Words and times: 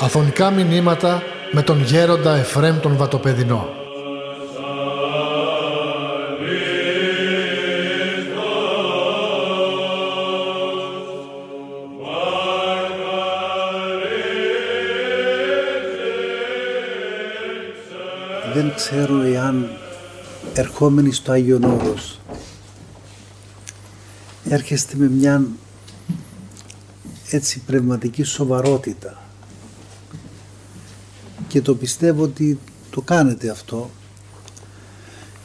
Αφωνικά 0.00 0.50
μηνύματα 0.50 1.22
με 1.52 1.62
τον 1.62 1.82
γέροντα 1.82 2.36
Εφρέμ 2.36 2.80
τον 2.80 2.96
Βατοπεδινό. 2.96 3.68
Δεν 18.54 18.72
ξέρω 18.74 19.22
εάν 19.22 19.70
ερχόμενοι 20.54 21.12
στο 21.12 21.32
Άγιον 21.32 21.64
Όρος 21.64 22.18
έρχεστε 24.48 24.96
με 24.96 25.08
μια 25.08 25.46
έτσι 27.30 27.62
πνευματική 27.66 28.22
σοβαρότητα 28.22 29.22
και 31.48 31.60
το 31.60 31.74
πιστεύω 31.74 32.22
ότι 32.22 32.58
το 32.90 33.00
κάνετε 33.00 33.50
αυτό 33.50 33.90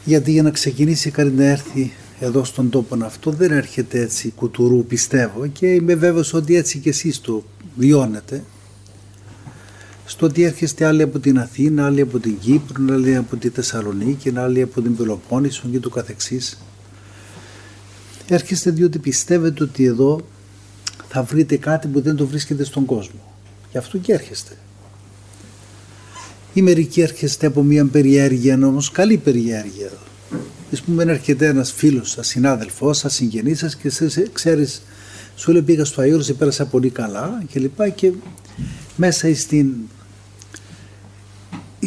γιατί 0.06 0.32
για 0.32 0.44
να 0.44 0.52
ξεκινήσει 0.52 1.12
κάτι 1.12 1.30
να 1.30 1.44
έρθει 1.44 1.92
εδώ 2.20 2.44
στον 2.44 2.70
τόπο 2.70 2.98
αυτό 3.04 3.32
δεν 3.32 3.52
έρχεται 3.52 4.00
έτσι 4.00 4.34
κουτουρού 4.36 4.86
πιστεύω 4.86 5.48
και 5.48 5.68
είμαι 5.68 5.96
βέβαιος 5.96 6.34
ότι 6.34 6.56
έτσι 6.56 6.80
και 6.80 6.90
εσείς 6.90 7.22
το 7.22 7.44
βιώνετε 7.76 8.44
στο 10.06 10.26
ότι 10.26 10.44
έρχεστε 10.44 10.86
άλλοι 10.86 11.02
από 11.02 11.20
την 11.20 11.40
Αθήνα, 11.40 11.86
άλλοι 11.86 12.02
από 12.02 12.20
την 12.20 12.40
Κύπρο, 12.40 12.94
άλλοι 12.94 13.16
από 13.16 13.36
τη 13.36 13.50
Θεσσαλονίκη, 13.50 14.34
άλλοι 14.36 14.62
από 14.62 14.82
την 14.82 14.96
Πελοπόννησο 14.96 15.68
και 15.72 15.80
το 15.80 15.90
καθεξής. 15.90 16.58
Έρχεστε 18.28 18.72
διότι 18.72 19.00
πιστεύετε 19.00 19.64
ότι 19.64 19.86
εδώ 19.86 20.22
θα 21.10 21.24
βρείτε 21.24 21.58
κάτι 21.58 21.88
που 21.88 22.02
δεν 22.02 22.16
το 22.16 22.28
βρίσκεται 22.28 22.64
στον 22.64 22.86
κόσμο. 22.86 23.20
Γι' 23.72 23.78
αυτό 23.78 23.98
και 23.98 24.14
έρχεστε. 24.14 24.58
Ή 26.54 26.62
μερικοί 26.62 27.02
έρχεστε 27.02 27.48
από 27.48 27.64
μια 27.64 27.86
περιέργεια, 27.86 28.54
όμως 28.54 28.92
καλή 28.92 29.18
περιέργεια. 29.18 29.92
Α 30.80 30.84
πούμε, 30.86 31.04
έρχεται 31.04 31.48
ένας 31.48 31.72
φίλος 31.72 32.10
σας, 32.10 32.28
συνάδελφός 32.28 32.98
σας, 32.98 33.14
συγγενής 33.14 33.60
σας 33.60 33.76
και 33.76 33.92
ξέρεις, 34.34 34.82
σου 35.36 35.52
λέει 35.52 35.62
πήγα 35.62 35.86
στο 35.86 36.02
Αϊόρο, 36.02 36.22
σε 36.22 36.34
πέρασα 36.34 36.66
πολύ 36.66 36.90
καλά 36.90 37.44
και 37.48 37.60
λοιπά 37.60 37.90
και 37.90 38.12
μέσα 38.96 39.36
στην, 39.36 39.74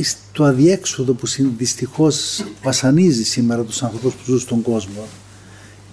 στο 0.02 0.44
αδιέξοδο 0.44 1.12
που 1.12 1.26
δυστυχώς 1.56 2.44
βασανίζει 2.62 3.24
σήμερα 3.24 3.62
τους 3.62 3.82
άνθρωπου 3.82 4.10
που 4.10 4.24
ζουν 4.24 4.38
στον 4.38 4.62
κόσμο. 4.62 5.06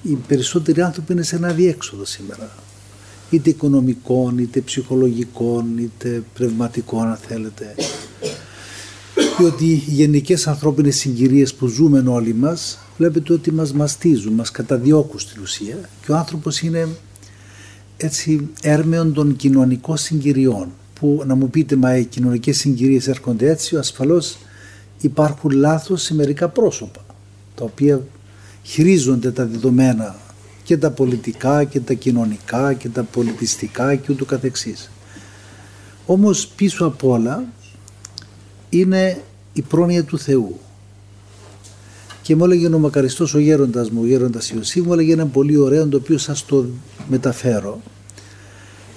Οι 0.03 0.17
περισσότεροι 0.27 0.81
άνθρωποι 0.81 1.13
είναι 1.13 1.23
σε 1.23 1.35
ένα 1.35 1.47
αδιέξοδο 1.47 2.05
σήμερα. 2.05 2.49
Είτε 3.29 3.49
οικονομικών, 3.49 4.37
είτε 4.37 4.61
ψυχολογικών, 4.61 5.77
είτε 5.77 6.23
πνευματικών 6.33 7.07
αν 7.07 7.17
θέλετε. 7.27 7.75
Διότι 9.37 9.65
οι 9.65 9.83
γενικές 9.87 10.47
ανθρώπινες 10.47 10.95
συγκυρίες 10.95 11.53
που 11.53 11.67
ζούμε 11.67 12.03
όλοι 12.07 12.33
μας 12.33 12.79
βλέπετε 12.97 13.33
ότι 13.33 13.51
μας 13.51 13.73
μαστίζουν, 13.73 14.33
μας 14.33 14.51
καταδιώκουν 14.51 15.19
στην 15.19 15.41
ουσία. 15.41 15.89
Και 16.05 16.11
ο 16.11 16.15
άνθρωπος 16.15 16.61
είναι 16.61 16.87
έτσι 17.97 18.49
έρμεον 18.61 19.13
των 19.13 19.35
κοινωνικών 19.35 19.97
συγκυριών. 19.97 20.71
Που 20.99 21.23
να 21.25 21.35
μου 21.35 21.49
πείτε 21.49 21.75
μα 21.75 21.97
οι 21.97 22.05
κοινωνικές 22.05 22.57
συγκυρίες 22.57 23.07
έρχονται 23.07 23.49
έτσι 23.49 23.75
ασφαλώς 23.75 24.37
υπάρχουν 25.01 25.51
λάθος 25.51 26.01
σε 26.01 26.13
μερικά 26.13 26.49
πρόσωπα 26.49 27.05
τα 27.55 27.63
οποία 27.63 28.01
χειρίζονται 28.63 29.31
τα 29.31 29.45
δεδομένα 29.45 30.15
και 30.63 30.77
τα 30.77 30.91
πολιτικά 30.91 31.63
και 31.63 31.79
τα 31.79 31.93
κοινωνικά 31.93 32.73
και 32.73 32.89
τα 32.89 33.03
πολιτιστικά 33.03 33.95
και 33.95 34.11
ούτω 34.11 34.25
καθεξής. 34.25 34.91
Όμως 36.05 36.47
πίσω 36.47 36.85
απ' 36.85 37.03
όλα 37.03 37.43
είναι 38.69 39.21
η 39.53 39.61
πρόνοια 39.61 40.03
του 40.03 40.19
Θεού. 40.19 40.59
Και 42.21 42.35
μου 42.35 42.43
έλεγε 42.43 42.67
ο 42.67 42.79
μακαριστός 42.79 43.33
ο 43.33 43.39
γέροντας 43.39 43.89
μου, 43.89 44.01
ο 44.01 44.05
γέροντας 44.05 44.49
Ιωσή, 44.49 44.81
μου 44.81 44.93
έλεγε 44.93 45.13
ένα 45.13 45.25
πολύ 45.25 45.57
ωραίο 45.57 45.87
το 45.87 45.97
οποίο 45.97 46.17
σας 46.17 46.45
το 46.45 46.65
μεταφέρω. 47.09 47.81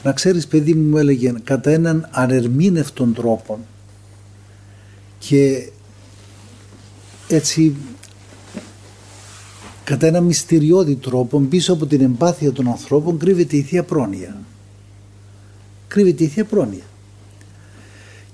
Να 0.02 0.12
ξέρεις 0.12 0.46
παιδί 0.46 0.74
μου, 0.74 0.88
μου 0.88 0.98
έλεγε 0.98 1.34
κατά 1.44 1.70
έναν 1.70 2.08
ανερμήνευτον 2.10 3.14
τρόπο 3.14 3.58
και 5.18 5.70
έτσι 7.28 7.76
κατά 9.86 10.06
ένα 10.06 10.20
μυστηριώδη 10.20 10.94
τρόπο 10.94 11.40
πίσω 11.40 11.72
από 11.72 11.86
την 11.86 12.00
εμπάθεια 12.00 12.52
των 12.52 12.68
ανθρώπων 12.68 13.18
κρύβεται 13.18 13.56
η 13.56 13.62
Θεία 13.62 13.82
Πρόνοια. 13.82 14.36
Κρύβεται 15.88 16.24
η 16.24 16.26
Θεία 16.26 16.44
Πρόνοια. 16.44 16.84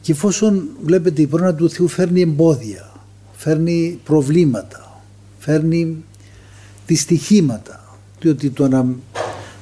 Και 0.01 0.13
εφόσον 0.13 0.69
βλέπετε 0.83 1.23
η 1.23 1.27
πρόνοια 1.27 1.55
του 1.55 1.71
Θεού 1.71 1.89
φέρνει 1.89 2.21
εμπόδια, 2.21 2.93
φέρνει 3.33 3.99
προβλήματα, 4.05 5.03
φέρνει 5.39 5.97
δυστυχήματα, 6.87 7.99
διότι 8.21 8.51
το 8.51 8.69
να, 8.69 8.87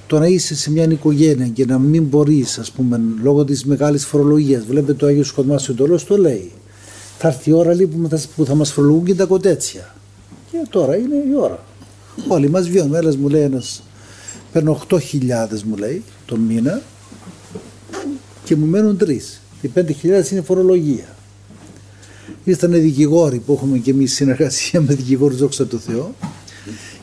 το 0.06 0.18
να 0.18 0.26
είσαι 0.26 0.54
σε 0.54 0.70
μια 0.70 0.84
οικογένεια 0.84 1.46
και 1.46 1.64
να 1.64 1.78
μην 1.78 2.02
μπορείς, 2.02 2.58
ας 2.58 2.70
πούμε, 2.70 3.00
λόγω 3.22 3.44
της 3.44 3.64
μεγάλης 3.64 4.06
φορολογίας, 4.06 4.64
βλέπετε 4.64 4.94
το 4.94 5.06
Άγιος 5.06 5.26
Σκοτμάσιο 5.26 5.74
το 5.74 6.04
το 6.06 6.16
λέει. 6.16 6.50
Θα 7.18 7.28
έρθει 7.28 7.50
η 7.50 7.52
ώρα 7.52 7.74
λέει, 7.74 7.90
που 8.36 8.44
θα 8.44 8.54
μας 8.54 8.72
φορολογούν 8.72 9.04
και 9.04 9.14
τα 9.14 9.24
κοτέτσια. 9.24 9.94
Και 10.50 10.58
τώρα 10.70 10.96
είναι 10.96 11.14
η 11.14 11.34
ώρα. 11.40 11.68
Όλοι 12.28 12.50
μας 12.50 12.68
βιώνουμε. 12.68 12.98
Ένας 12.98 13.16
μου 13.16 13.28
λέει 13.28 13.42
ένας, 13.42 13.82
παίρνω 14.52 14.80
8.000 14.88 14.98
μου 15.64 15.76
λέει 15.76 16.02
το 16.26 16.36
μήνα 16.36 16.82
και 18.44 18.56
μου 18.56 18.66
μένουν 18.66 18.96
τρεις. 18.96 19.40
Οι 19.60 19.70
5.000 19.74 20.30
είναι 20.30 20.40
φορολογία. 20.44 21.16
Ήρθαν 22.44 22.72
δικηγόροι 22.72 23.38
που 23.38 23.52
έχουμε 23.52 23.78
και 23.78 23.90
εμείς 23.90 24.14
συνεργασία 24.14 24.80
με 24.80 24.94
δικηγόρους, 24.94 25.36
δόξα 25.36 25.66
τω 25.66 25.78
Θεώ. 25.78 26.14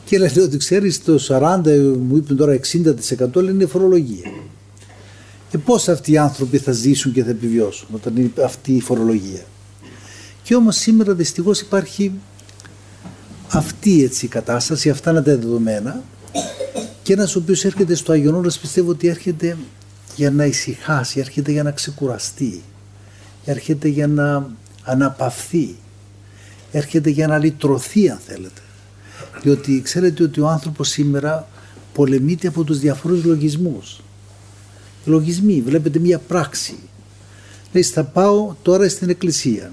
Και 0.04 0.18
λέει 0.18 0.38
ότι 0.38 0.56
ξέρεις 0.56 1.04
το 1.04 1.18
40, 1.28 1.60
μου 2.08 2.16
είπαν 2.16 2.36
τώρα 2.36 2.52
60% 2.52 3.34
είναι 3.34 3.66
φορολογία. 3.66 4.32
Και 5.50 5.58
πώς 5.58 5.88
αυτοί 5.88 6.12
οι 6.12 6.18
άνθρωποι 6.18 6.58
θα 6.58 6.72
ζήσουν 6.72 7.12
και 7.12 7.24
θα 7.24 7.30
επιβιώσουν 7.30 7.88
όταν 7.92 8.16
είναι 8.16 8.30
αυτή 8.44 8.72
η 8.72 8.80
φορολογία. 8.80 9.42
Και 10.42 10.54
όμως 10.54 10.76
σήμερα 10.76 11.14
δυστυχώς 11.14 11.60
υπάρχει 11.60 12.12
αυτή 13.52 14.04
έτσι 14.04 14.24
η 14.24 14.28
κατάσταση, 14.28 14.90
αυτά 14.90 15.10
είναι 15.10 15.22
τα 15.22 15.36
δεδομένα 15.36 16.02
και 17.02 17.12
ένας 17.12 17.36
ο 17.36 17.38
οποίος 17.38 17.64
έρχεται 17.64 17.94
στο 17.94 18.12
Άγιον 18.12 18.42
πιστεύω 18.60 18.90
ότι 18.90 19.08
έρχεται 19.08 19.56
για 20.16 20.30
να 20.30 20.44
ησυχάσει, 20.44 21.20
έρχεται 21.20 21.52
για 21.52 21.62
να 21.62 21.70
ξεκουραστεί, 21.70 22.62
έρχεται 23.44 23.88
για 23.88 24.06
να 24.06 24.50
αναπαυθεί, 24.82 25.76
έρχεται 26.72 27.10
για 27.10 27.26
να 27.26 27.38
λυτρωθεί 27.38 28.10
αν 28.10 28.18
θέλετε. 28.26 28.60
Διότι 29.42 29.80
ξέρετε 29.82 30.22
ότι 30.22 30.40
ο 30.40 30.48
άνθρωπος 30.48 30.88
σήμερα 30.88 31.48
πολεμείται 31.92 32.48
από 32.48 32.64
τους 32.64 32.78
διαφορούς 32.78 33.24
λογισμούς. 33.24 34.00
Λογισμοί, 35.04 35.60
βλέπετε 35.60 35.98
μία 35.98 36.18
πράξη. 36.18 36.78
Λέει 37.72 37.82
θα 37.82 38.04
πάω 38.04 38.54
τώρα 38.62 38.88
στην 38.88 39.08
εκκλησία. 39.08 39.72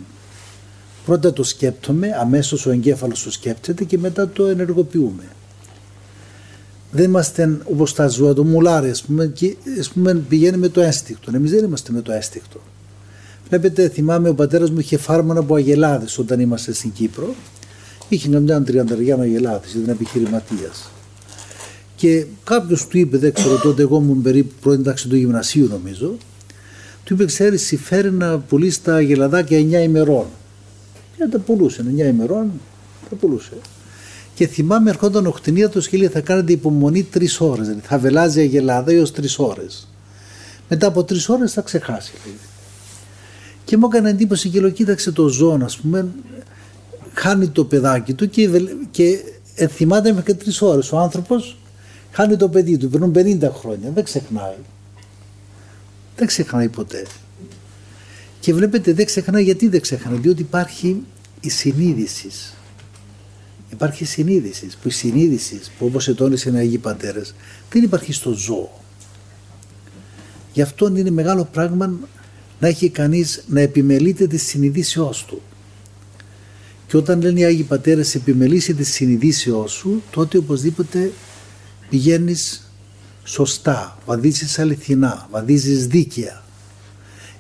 Πρώτα 1.06 1.34
το 1.34 1.44
σκέπτομαι, 1.44 2.10
αμέσως 2.20 2.66
ο 2.66 2.72
εγκέφαλος 2.72 3.24
το 3.24 3.32
σκέπτεται 3.32 3.84
και 3.84 3.98
μετά 3.98 4.30
το 4.30 4.46
ενεργοποιούμε 4.46 5.24
δεν 6.96 7.06
είμαστε 7.06 7.58
όπως 7.64 7.94
τα 7.94 8.08
ζώα, 8.08 8.34
το 8.34 8.44
μουλάρι, 8.44 8.90
ας 8.90 9.02
πούμε, 9.02 9.26
και 9.26 9.56
ας 9.80 9.90
πούμε, 9.90 10.14
πηγαίνει 10.14 10.58
με 10.58 10.70
το 10.70 10.82
αίσθηκτο. 10.82 11.32
Εμείς 11.36 11.52
δεν 11.52 11.64
είμαστε 11.64 11.92
με 11.92 12.02
το 12.02 12.12
αίσθηκτο. 12.12 12.60
Βλέπετε, 13.50 13.90
θυμάμαι 13.90 14.30
ο 14.30 14.34
πατέρας 14.34 14.70
μου 14.70 14.80
είχε 14.80 14.98
φάρμανα 14.98 15.40
από 15.40 15.56
αγελάδες 15.56 16.18
όταν 16.18 16.40
είμαστε 16.40 16.74
στην 16.74 16.92
Κύπρο. 16.92 17.36
Είχε 18.10 18.40
μια 18.40 18.62
τριανταριά 18.62 19.16
αγελάδες, 19.16 19.74
ήταν 19.74 19.90
επιχειρηματίας. 19.90 20.90
Και 21.96 22.26
κάποιος 22.44 22.88
του 22.88 22.98
είπε, 22.98 23.18
δεν 23.18 23.34
ξέρω 23.34 23.58
τότε, 23.58 23.82
εγώ 23.82 23.98
ήμουν 23.98 24.22
περίπου 24.22 24.54
πρώτη 24.62 24.84
τάξη 24.84 25.08
του 25.08 25.16
γυμνασίου 25.16 25.68
νομίζω, 25.68 26.18
του 27.04 27.14
είπε, 27.14 27.26
ξέρεις, 27.26 27.66
συμφέρει 27.66 28.12
να 28.12 28.38
πουλήσει 28.40 28.82
τα 28.82 28.96
αγελαδάκια 28.96 29.58
9 29.58 29.84
ημερών. 29.84 30.26
Και 31.18 31.28
τα 31.32 31.40
πουλούσε, 31.40 31.86
9 31.96 32.08
ημερών, 32.08 32.52
τα 33.10 33.16
πουλούσε. 33.16 33.58
Και 34.36 34.48
θυμάμαι 34.48 34.90
ερχόταν 34.90 35.26
ο 35.26 35.32
κτηνίατο 35.32 35.80
και 35.80 35.98
λέει 35.98 36.08
θα 36.08 36.22
κάνετε 36.22 36.52
υπομονή 36.52 37.04
τρεις 37.04 37.42
ώρες. 37.42 37.68
Δηλαδή 37.68 37.88
θα 37.88 37.98
βελάζει 37.98 38.40
η 38.40 38.42
αγελάδα 38.42 38.92
έως 38.92 39.12
τρεις 39.12 39.40
ώρες. 39.40 39.88
Μετά 40.70 40.88
από 40.88 41.04
τρεις 41.04 41.30
ώρες 41.30 41.54
θα 41.54 41.62
ξεχάσει. 41.62 42.14
Λέει. 42.26 42.36
Και 43.66 43.78
μου 43.78 43.88
έκανε 43.92 44.10
εντύπωση 44.10 44.50
και 44.50 44.60
λέω: 44.60 44.70
Κοίταξε 44.70 45.12
το 45.12 45.28
ζώο, 45.28 45.60
ας 45.64 45.78
πούμε, 45.78 46.08
χάνει 47.14 47.48
το 47.48 47.66
παιδάκι 47.66 48.14
του 48.14 48.30
και, 48.30 48.50
και 48.92 49.20
θυμάται 49.70 50.14
μέχρι 50.14 50.36
τρεις 50.36 50.62
ώρες. 50.62 50.92
Ο 50.92 51.00
άνθρωπος 51.00 51.58
χάνει 52.12 52.38
το 52.38 52.50
παιδί 52.50 52.78
του, 52.78 52.90
περνούν 52.90 53.14
50 53.16 53.50
χρόνια, 53.54 53.90
δεν 53.94 54.04
ξεχνάει. 54.04 54.56
Δεν 56.16 56.28
ξεχνάει 56.28 56.70
ποτέ. 56.70 57.06
Και 58.46 58.54
βλέπετε 58.54 58.94
δεν 58.94 59.06
ξεχνάει 59.06 59.44
γιατί 59.44 59.68
δεν 59.68 59.82
ξεχνάει, 59.82 60.18
διότι 60.18 60.42
υπάρχει 60.42 61.02
η 61.42 61.50
συνείδηση 61.50 62.30
Υπάρχει 63.72 64.06
συνείδηση, 64.06 64.68
που 64.82 64.88
η 64.88 64.92
συνείδηση 64.92 65.60
που 65.78 65.86
όπως 65.86 66.08
ετώνησαν 66.08 66.56
οι 66.56 66.58
Αγίοι 66.58 66.78
Πατέρες 66.78 67.36
δεν 67.72 67.84
υπάρχει 67.84 68.14
στο 68.14 68.32
ζώο. 68.32 68.82
Γι' 70.54 70.62
αυτό 70.62 70.88
είναι 70.88 71.10
μεγάλο 71.10 71.44
πράγμα 71.52 71.94
να 72.60 72.68
έχει 72.68 72.90
κανείς 72.90 73.44
να 73.48 73.60
επιμελείται 73.60 74.28
της 74.28 74.44
συνειδήσεώς 74.44 75.26
του. 75.26 75.42
Και 76.88 76.98
όταν 76.98 77.22
λένε 77.22 77.40
οι 77.40 77.46
Άγιοι 77.46 77.64
Πατέρες 77.64 78.16
επιμελήσει 78.16 78.74
της 78.74 78.94
συνειδήσεώς 78.94 79.72
σου, 79.72 80.02
τότε 80.12 80.38
οπωσδήποτε 80.38 81.12
πηγαίνεις 81.90 82.72
σωστά, 83.24 83.98
βαδίζεις 84.06 84.60
αληθινά, 84.60 85.28
βαδίζεις 85.32 85.88
δίκαια. 85.88 86.45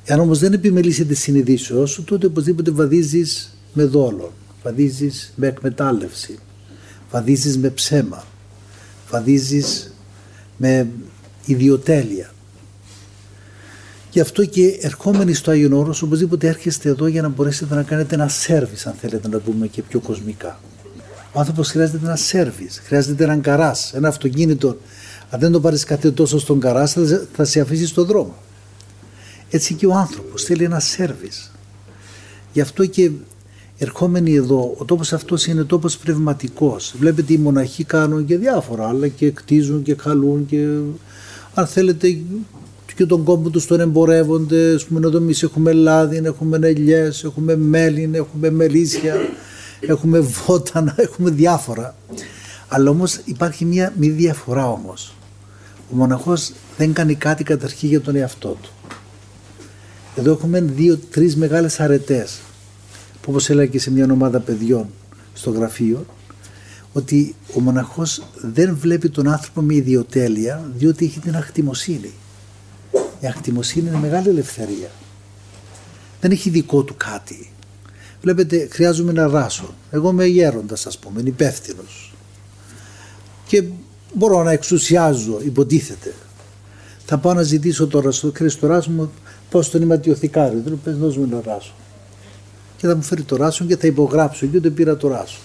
Εάν 0.07 0.19
όμως 0.19 0.40
δεν 0.40 0.54
επιμελήσει 0.54 1.06
τη 1.06 1.16
συνειδήσεώς 1.16 1.92
σου, 1.92 2.04
τότε 2.04 2.25
οπωσδήποτε 2.25 2.72
βαδίζεις 2.72 3.57
με 3.74 3.84
δόλο, 3.84 4.34
βαδίζεις 4.63 5.34
με 5.36 5.48
εκμετάλλευση, 5.48 6.40
βαδίζεις 7.12 7.57
με 7.57 7.69
ψέμα, 7.69 8.24
βαδίζεις 9.10 9.94
με 10.57 10.88
ιδιοτέλεια. 11.46 12.34
Γι' 14.12 14.19
αυτό 14.19 14.46
και 14.46 14.78
ερχόμενοι 14.81 15.34
στο 15.34 15.52
Άγιον 15.52 15.74
Όρος 15.74 16.02
οπωσδήποτε 16.02 16.48
έρχεστε 16.48 16.90
εδώ 16.90 17.08
για 17.08 17.22
να 17.22 17.28
μπορέσετε 17.28 17.75
να 17.75 17.84
κάνετε 17.84 18.16
ένα 18.16 18.28
σέρβις 18.28 18.88
αν 18.88 18.94
θέλετε 18.94 19.28
να 19.28 19.40
πούμε 19.40 19.68
και 19.68 19.81
πιο 19.81 20.00
κοσμικά. 20.00 20.60
Ο 21.34 21.40
άνθρωπος 21.40 21.69
χρειάζεται 21.69 22.06
ένα 22.06 22.16
σέρβις, 22.16 22.81
χρειάζεται 22.86 23.24
έναν 23.24 23.42
καράς, 23.42 23.94
ένα 23.94 24.08
αυτοκίνητο. 24.08 24.78
Αν 25.30 25.40
δεν 25.40 25.51
το 25.51 25.60
πάρεις 25.60 25.84
κάθε 25.84 26.12
τόσο 26.12 26.40
στον 26.40 26.60
καράς 26.60 26.96
θα 27.34 27.46
σε 27.46 27.60
αφήσει 27.60 27.86
στον 27.86 28.06
δρόμο. 28.06 28.36
Έτσι 29.50 29.74
και 29.74 29.86
ο 29.86 29.94
άνθρωπος 29.94 30.44
θέλει 30.44 30.64
ένα 30.64 30.80
σέρβις. 30.80 31.52
Γι' 32.54 32.62
αυτό 32.62 32.86
και 32.86 33.12
ερχόμενοι 33.78 34.36
εδώ, 34.36 34.76
ο 34.78 34.86
τόπος 34.86 35.14
αυτός 35.14 35.46
είναι 35.46 35.64
τόπος 35.64 35.98
πνευματικός. 35.98 36.96
Βλέπετε 37.00 37.34
οι 37.34 37.38
μοναχοί 37.38 37.84
κάνουν 37.84 38.26
και 38.26 38.38
διάφορα 38.38 38.88
άλλα 38.88 39.08
και 39.08 39.32
κτίζουν 39.32 39.84
και 39.84 39.94
καλούν 39.94 40.46
και 40.46 40.68
αν 41.54 41.68
θέλετε 41.68 42.18
και 42.96 43.06
τον 43.06 43.24
κόμπο 43.24 43.50
τους 43.50 43.66
τον 43.66 43.80
εμπορεύονται. 43.80 44.74
Α 44.74 44.80
πούμε, 44.88 45.08
εδώ 45.08 45.18
εμείς 45.18 45.44
έχουμε 45.44 45.74
λάδι, 45.74 46.22
έχουμε 46.24 46.60
ελιές, 46.62 47.24
έχουμε 47.24 47.56
μέλι, 47.56 48.10
έχουμε 48.14 48.50
μελίσια, 48.50 49.16
έχουμε 49.80 50.20
βότανα, 50.20 50.96
έχουμε 51.08 51.30
διάφορα. 51.30 51.96
Αλλά 52.68 52.90
όμως 52.90 53.20
υπάρχει 53.26 53.66
μια 53.66 53.94
μη 53.98 54.10
διαφορά 54.10 54.70
όμως. 54.72 55.16
Ο 55.92 55.96
μοναχός 55.96 56.52
δεν 56.78 56.94
κάνει 56.94 57.16
κάτι 57.16 57.44
καταρχήν 57.44 57.90
για 57.90 58.02
τον 58.02 58.16
εαυτό 58.16 58.58
του. 58.62 58.70
Εδώ 60.16 60.32
έχουμε 60.32 60.62
δύο-τρει 60.62 61.36
μεγάλες 61.36 61.80
αρετές. 61.80 62.40
Που 63.22 63.32
όπως 63.32 63.50
έλεγα 63.50 63.72
και 63.72 63.80
σε 63.80 63.92
μια 63.92 64.08
ομάδα 64.12 64.40
παιδιών 64.40 64.88
στο 65.34 65.50
γραφείο, 65.50 66.06
ότι 66.94 67.36
ο 67.56 67.60
μοναχός 67.60 68.24
δεν 68.42 68.76
βλέπει 68.76 69.10
τον 69.10 69.28
άνθρωπο 69.28 69.62
με 69.62 69.76
ιδιοτέλεια 69.76 70.72
διότι 70.76 71.06
έχει 71.06 71.20
την 71.20 71.36
αχτιμοσύνη. 71.36 72.14
Η 73.20 73.28
ακτιμοσύνη 73.28 73.88
είναι 73.88 73.98
μεγάλη 73.98 74.30
ελευθερία. 74.30 74.90
Δεν 76.22 76.32
έχει 76.32 76.50
δικό 76.50 76.84
του 76.84 76.96
κάτι. 76.98 77.50
Βλέπετε, 78.22 78.68
χρειάζομαι 78.72 79.12
ένα 79.12 79.28
ράσο. 79.28 79.74
Εγώ 79.92 80.10
είμαι 80.10 80.26
γέροντας, 80.26 80.86
ας 80.86 80.98
πούμε, 80.98 81.22
υπεύθυνος. 81.26 82.14
Και 83.48 83.64
μπορώ 84.14 84.44
να 84.44 84.52
εξουσιάζω, 84.52 85.40
υποτίθεται. 85.46 86.14
Θα 87.06 87.18
πάω 87.18 87.34
να 87.34 87.42
ζητήσω 87.42 87.88
τώρα 87.88 88.12
στο 88.12 88.32
Χριστό 88.36 88.68
ράσο 88.68 89.10
μου 89.56 89.62
πώς 89.62 89.69
τον 89.69 89.81
είμαι 89.81 89.94
ατιοθηκάρι. 89.94 90.62
Δεν 90.66 90.80
πες 90.84 90.98
δώσ' 90.98 91.18
μου 91.18 91.24
ένα 91.31 91.42
ράσο. 91.46 91.74
Και 92.78 92.88
θα 92.88 92.96
μου 92.96 93.02
φέρει 93.02 93.22
το 93.22 93.36
ράσο 93.36 93.66
και 93.66 93.78
θα 93.78 93.88
υπογράψω 93.88 94.46
και 94.46 94.57
ούτε 94.57 94.69
πήρα 94.69 94.98
το 94.98 95.07
ράσο. 95.07 95.40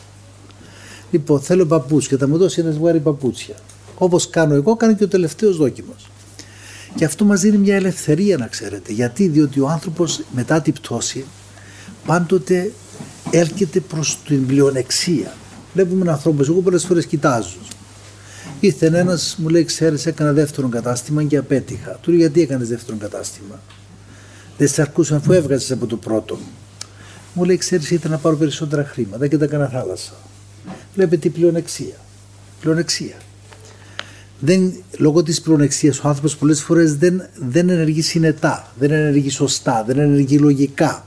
Λοιπόν, 1.10 1.40
θέλω 1.40 1.66
παπούτσια, 1.66 2.18
θα 2.18 2.28
μου 2.28 2.38
δώσει 2.38 2.60
ένας 2.60 2.72
ζευγάρι 2.72 3.00
παπούτσια. 3.00 3.54
Όπως 3.98 4.30
κάνω 4.30 4.54
εγώ, 4.54 4.76
κάνει 4.76 4.94
και 4.94 5.04
ο 5.04 5.08
τελευταίος 5.08 5.56
δόκιμος. 5.56 6.10
Και 6.94 7.04
αυτό 7.04 7.24
μας 7.24 7.40
δίνει 7.40 7.56
μια 7.56 7.76
ελευθερία 7.76 8.36
να 8.36 8.46
ξέρετε. 8.46 8.92
Γιατί, 8.92 9.28
διότι 9.28 9.60
ο 9.60 9.68
άνθρωπος 9.68 10.22
μετά 10.34 10.60
την 10.60 10.72
πτώση 10.72 11.24
πάντοτε 12.06 12.72
έρχεται 13.30 13.80
προς 13.80 14.18
την 14.26 14.46
πλειονεξία. 14.46 15.34
Βλέπουμε 15.74 16.00
έναν 16.00 16.14
άνθρωπο, 16.14 16.42
εγώ 16.42 16.60
πολλές 16.60 16.84
φορές 16.84 17.06
κοιτάζω. 17.06 17.56
Ήρθε 18.60 18.86
ένας, 18.86 19.36
μου 19.38 19.48
λέει: 19.48 19.64
Ξέρεις, 19.64 20.06
έκανα 20.06 20.32
δεύτερο 20.32 20.68
κατάστημα 20.68 21.24
και 21.24 21.36
απέτυχα. 21.36 21.90
Του 21.90 22.10
λέει: 22.10 22.18
Γιατί 22.18 22.40
έκανες 22.40 22.68
δεύτερο 22.68 22.96
κατάστημα; 22.96 23.60
Δεν 24.60 24.68
σε 24.68 24.80
αρκούσαν 24.80 25.16
αφού 25.16 25.32
έβγαζες 25.32 25.70
από 25.70 25.86
το 25.86 25.96
πρώτο. 25.96 26.38
Μου 27.34 27.44
λέει: 27.44 27.56
Ξέρεις, 27.56 27.90
ήθελα 27.90 28.14
να 28.14 28.20
πάρω 28.20 28.36
περισσότερα 28.36 28.84
χρήματα 28.84 29.26
και 29.26 29.38
τα 29.38 29.44
έκανα 29.44 29.68
θάλασσα. 29.68 30.12
Βλέπετε 30.94 31.28
η 31.28 31.30
πλειονεξία. 31.30 31.94
Πλειονεξία 32.60 33.16
δεν, 34.40 34.72
λόγω 34.98 35.22
της 35.22 35.40
προνεξίας 35.40 35.98
ο 35.98 36.08
άνθρωπος 36.08 36.36
πολλές 36.36 36.62
φορές 36.62 36.96
δεν, 36.96 37.28
δεν 37.34 37.68
ενεργεί 37.68 38.02
συνετά, 38.02 38.72
δεν 38.78 38.90
ενεργεί 38.90 39.30
σωστά, 39.30 39.84
δεν 39.86 39.98
ενεργεί 39.98 40.38
λογικά 40.38 41.06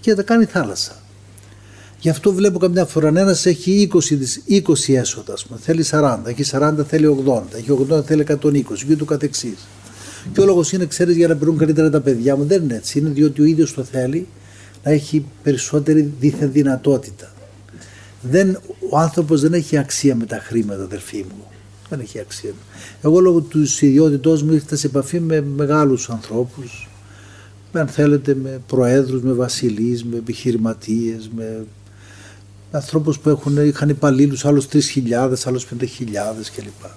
και 0.00 0.14
τα 0.14 0.22
κάνει 0.22 0.44
θάλασσα. 0.44 0.96
Γι' 1.98 2.08
αυτό 2.08 2.32
βλέπω 2.32 2.58
καμιά 2.58 2.84
φορά 2.84 3.08
ένας 3.08 3.46
έχει 3.46 3.90
20, 3.92 3.98
20 4.66 4.94
έσοδα, 4.94 5.34
πούμε, 5.46 5.58
θέλει 5.62 5.84
40, 5.90 6.18
έχει 6.24 6.44
40, 6.50 6.72
θέλει 6.88 7.24
80, 7.26 7.42
έχει 7.56 7.86
80, 7.90 8.04
θέλει 8.04 8.26
120 8.28 8.62
και 8.86 8.92
ούτω 8.92 9.04
καθεξής. 9.04 9.58
Και 10.32 10.40
ο 10.40 10.44
λόγος 10.44 10.72
είναι, 10.72 10.86
ξέρεις, 10.86 11.16
για 11.16 11.28
να 11.28 11.36
περνούν 11.36 11.58
καλύτερα 11.58 11.90
τα 11.90 12.00
παιδιά 12.00 12.36
μου. 12.36 12.44
Δεν 12.44 12.62
είναι 12.62 12.74
έτσι. 12.74 12.98
Είναι 12.98 13.08
διότι 13.08 13.40
ο 13.40 13.44
ίδιος 13.44 13.74
το 13.74 13.82
θέλει 13.82 14.26
να 14.84 14.90
έχει 14.90 15.24
περισσότερη 15.42 16.12
δίθεν 16.20 16.52
δυνατότητα. 16.52 17.32
Δεν, 18.22 18.58
ο 18.90 18.98
άνθρωπος 18.98 19.40
δεν 19.40 19.52
έχει 19.52 19.76
αξία 19.76 20.16
με 20.16 20.24
τα 20.24 20.38
χρήματα, 20.38 20.82
αδερφοί 20.82 21.24
μου 21.28 21.46
δεν 21.92 22.00
έχει 22.00 22.18
αξία. 22.18 22.52
Εγώ 23.02 23.20
λόγω 23.20 23.40
του 23.40 23.60
ιδιότητός 23.80 24.42
μου 24.42 24.52
ήρθα 24.52 24.76
σε 24.76 24.86
επαφή 24.86 25.20
με 25.20 25.40
μεγάλους 25.40 26.10
ανθρώπους, 26.10 26.88
με, 27.72 27.80
αν 27.80 27.86
θέλετε 27.86 28.34
με 28.34 28.60
προέδρους, 28.66 29.22
με 29.22 29.32
βασιλείς, 29.32 30.04
με 30.04 30.16
επιχειρηματίες, 30.16 31.30
με 31.36 31.66
ανθρώπους 32.70 33.18
που 33.18 33.28
έχουν, 33.28 33.66
είχαν 33.66 33.88
υπαλλήλους 33.88 34.44
άλλους 34.44 34.66
3.000, 34.66 35.44
άλλους 35.44 35.64
5.000 35.64 36.50
κλπ. 36.56 36.90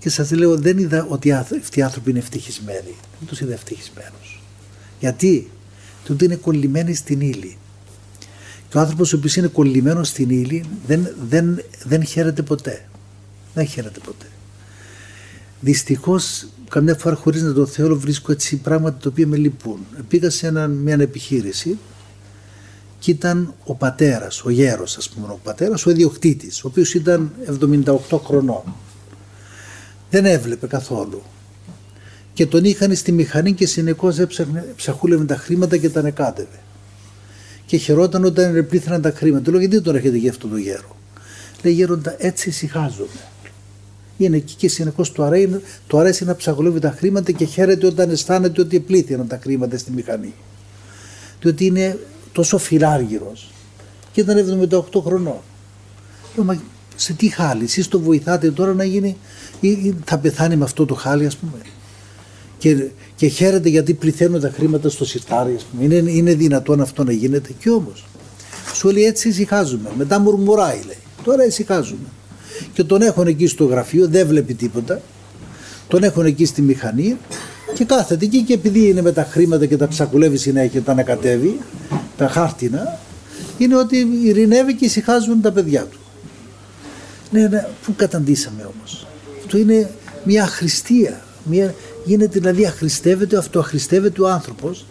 Και 0.00 0.08
σας 0.10 0.30
λέω 0.30 0.56
δεν 0.56 0.78
είδα 0.78 1.06
ότι 1.08 1.32
αυτοί 1.32 1.78
οι 1.78 1.82
άνθρωποι 1.82 2.10
είναι 2.10 2.18
ευτυχισμένοι. 2.18 2.94
Δεν 3.18 3.28
τους 3.28 3.40
είδα 3.40 3.52
ευτυχισμένους. 3.52 4.42
Γιατί; 5.00 5.50
Διότι 6.06 6.24
είναι 6.24 6.36
κολλημένοι 6.36 6.94
στην 6.94 7.20
ύλη. 7.20 7.56
Και 8.68 8.76
ο 8.76 8.80
άνθρωπος 8.80 9.12
ο 9.12 9.16
οποίος 9.16 9.36
είναι 9.36 9.46
κολλημένος 9.46 10.08
στην 10.08 10.30
ύλη 10.30 10.64
δεν, 10.86 11.14
δεν, 11.28 11.62
δεν 11.84 12.04
χαίρεται 12.04 12.42
ποτέ. 12.42 12.88
Δεν 13.54 13.66
χαίρεται 13.66 14.00
ποτέ. 14.04 14.26
Δυστυχώς, 15.60 16.46
καμιά 16.68 16.94
φορά 16.94 17.14
χωρίς 17.14 17.42
να 17.42 17.52
το 17.52 17.66
θέλω, 17.66 17.98
βρίσκω 17.98 18.32
έτσι 18.32 18.56
πράγματα 18.56 18.98
τα 18.98 19.08
οποία 19.08 19.26
με 19.26 19.36
λυπούν. 19.36 19.78
Πήγα 20.08 20.30
σε 20.30 20.46
ένα, 20.46 20.66
μια 20.66 20.96
επιχείρηση 21.00 21.78
και 22.98 23.10
ήταν 23.10 23.54
ο 23.64 23.74
πατέρας, 23.74 24.44
ο 24.44 24.50
γέρος, 24.50 24.96
ας 24.96 25.08
πούμε, 25.08 25.26
ο 25.26 25.40
πατέρας, 25.42 25.86
ο 25.86 25.90
ιδιοκτήτης, 25.90 26.64
ο 26.64 26.68
οποίος 26.68 26.94
ήταν 26.94 27.32
78 27.46 28.20
χρονών. 28.24 28.62
Δεν 30.10 30.24
έβλεπε 30.24 30.66
καθόλου. 30.66 31.22
Και 32.32 32.46
τον 32.46 32.64
είχαν 32.64 32.94
στη 32.94 33.12
μηχανή 33.12 33.52
και 33.52 33.66
συνεχώς 33.66 34.18
ψαχούλευε 34.76 35.24
τα 35.24 35.36
χρήματα 35.36 35.76
και 35.76 35.90
τα 35.90 36.02
νεκάτευε. 36.02 36.58
Και 37.66 37.76
χαιρόταν 37.76 38.24
όταν 38.24 38.66
πλήθυναν 38.68 39.02
τα 39.02 39.10
χρήματα. 39.10 39.44
Του 39.44 39.50
λέω 39.50 39.60
γιατί 39.60 39.80
τον 39.80 39.96
έχετε 39.96 40.16
για 40.16 40.30
αυτό 40.30 40.48
το 40.48 40.56
γέρο; 40.56 40.96
Λέει 41.62 41.72
γέροντα 41.72 42.14
έτσι 42.18 42.48
ησυχάζομαι 42.48 43.30
είναι 44.24 44.36
εκεί 44.36 44.54
και 44.54 44.68
συνεχώς 44.68 45.12
του 45.12 45.22
αρέσει, 45.22 45.60
του 45.86 45.98
αρέσει 45.98 46.24
να 46.24 46.36
ψαγολεύει 46.36 46.78
τα 46.78 46.90
χρήματα 46.90 47.32
και 47.32 47.44
χαίρεται 47.44 47.86
όταν 47.86 48.10
αισθάνεται 48.10 48.60
ότι 48.60 48.80
πλήθυναν 48.80 49.26
τα 49.26 49.38
χρήματα 49.42 49.78
στη 49.78 49.92
μηχανή. 49.92 50.34
Διότι 51.40 51.64
είναι 51.64 51.98
τόσο 52.32 52.58
φιλάργυρος 52.58 53.50
και 54.12 54.20
ήταν 54.20 54.68
78 54.70 55.02
χρονών. 55.04 55.40
Λέω, 56.36 56.44
μα 56.44 56.62
σε 57.00 57.12
τι 57.12 57.28
χάλι, 57.28 57.64
εσείς 57.64 57.88
το 57.88 58.00
βοηθάτε 58.00 58.50
τώρα 58.50 58.74
να 58.74 58.84
γίνει, 58.84 59.16
ή 59.60 59.94
θα 60.04 60.18
πεθάνει 60.18 60.56
με 60.56 60.64
αυτό 60.64 60.86
το 60.86 60.94
χάλι, 60.94 61.26
ας 61.26 61.36
πούμε; 61.36 61.58
Και, 62.58 62.90
και 63.16 63.26
χαίρεται 63.26 63.68
γιατί 63.68 63.94
πληθαίνουν 63.94 64.40
τα 64.40 64.50
χρήματα 64.54 64.88
στο 64.88 65.04
σιρτάρι, 65.04 65.54
ας 65.54 65.64
πούμε. 65.64 65.84
Είναι, 65.84 66.10
είναι 66.10 66.34
δυνατόν 66.34 66.80
αυτό 66.80 67.04
να 67.04 67.12
γίνεται; 67.12 67.50
Και 67.58 67.70
όμως, 67.70 68.04
σου 68.74 68.90
λέει 68.90 69.04
έτσι 69.04 69.28
ησυχάζουμε. 69.28 69.90
Μετά 69.96 70.18
μουρμουράει, 70.18 70.80
λέει. 70.86 70.98
Τώρα 71.24 71.46
ησυχάζουμε 71.46 72.08
και 72.72 72.84
τον 72.84 73.02
έχουν 73.02 73.26
εκεί 73.26 73.46
στο 73.46 73.64
γραφείο, 73.64 74.08
δεν 74.08 74.26
βλέπει 74.26 74.54
τίποτα. 74.54 75.00
Τον 75.88 76.02
έχουν 76.02 76.24
εκεί 76.24 76.44
στη 76.44 76.62
μηχανή 76.62 77.16
και 77.74 77.84
κάθεται 77.84 78.24
εκεί 78.24 78.42
και 78.42 78.52
επειδή 78.52 78.88
είναι 78.88 79.02
με 79.02 79.12
τα 79.12 79.24
χρήματα 79.24 79.66
και 79.66 79.76
τα 79.76 79.88
ψακουλεύει 79.88 80.36
συνέχεια 80.36 80.68
και 80.68 80.80
τα 80.80 80.92
ανακατεύει, 80.92 81.60
τα 82.16 82.28
χάρτινα, 82.28 82.98
είναι 83.58 83.76
ότι 83.76 84.08
ειρηνεύει 84.24 84.74
και 84.74 84.84
ησυχάζουν 84.84 85.40
τα 85.40 85.52
παιδιά 85.52 85.84
του. 85.84 85.99
Ναι, 87.30 87.46
ναι, 87.46 87.66
πού 87.84 87.94
καταντήσαμε 87.96 88.70
όμως. 88.76 89.06
Αυτό 89.38 89.58
είναι 89.58 89.90
μια 90.24 90.42
αχρηστία. 90.42 91.20
Μια, 91.44 91.74
γίνεται 92.04 92.38
δηλαδή 92.38 92.66
αχρηστεύεται, 92.66 93.36
αυτοαχρηστεύεται 93.36 94.22
ο 94.22 94.28
άνθρωπος, 94.28 94.86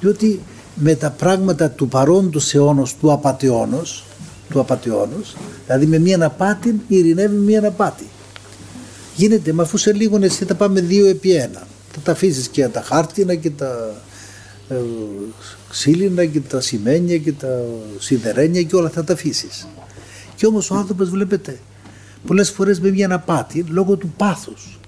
διότι 0.00 0.40
με 0.74 0.94
τα 0.94 1.10
πράγματα 1.10 1.70
του 1.70 1.88
παρόντος 1.88 2.54
αιώνος, 2.54 2.96
του 2.96 3.12
απαταιώνος, 3.12 4.04
του 4.50 4.60
απαταιώνος, 4.60 5.36
δηλαδή 5.66 5.86
με 5.86 5.98
μία 5.98 6.26
απάτη 6.26 6.80
ειρηνεύει 6.88 7.36
μία 7.36 7.66
απάτη. 7.66 8.04
Γίνεται, 9.16 9.52
μα 9.52 9.62
αφού 9.62 9.76
σε 9.76 9.92
λίγο 9.92 10.18
εσύ 10.22 10.44
θα 10.44 10.54
πάμε 10.54 10.80
δύο 10.80 11.06
επί 11.06 11.32
ένα. 11.32 11.66
Θα 11.92 12.00
τα 12.02 12.12
αφήσεις 12.12 12.48
και 12.48 12.68
τα 12.68 12.82
χάρτινα 12.82 13.34
και 13.34 13.50
τα 13.50 13.94
ε, 14.68 14.74
ξύλινα 15.70 16.24
και 16.24 16.40
τα 16.40 16.60
σημαίνια 16.60 17.18
και 17.18 17.32
τα 17.32 17.62
σιδερένια 17.98 18.62
και 18.62 18.76
όλα 18.76 18.88
θα 18.88 19.04
τα 19.04 19.12
αφήσεις. 19.12 19.68
Και 20.36 20.46
όμως 20.46 20.70
ο 20.70 20.74
άνθρωπος 20.74 21.10
βλέπετε 21.10 21.58
πολλές 22.26 22.50
φορές 22.50 22.80
με 22.80 22.90
μια 22.90 23.14
απάτη 23.14 23.64
λόγω 23.68 23.96
του 23.96 24.14
πάθους. 24.16 24.78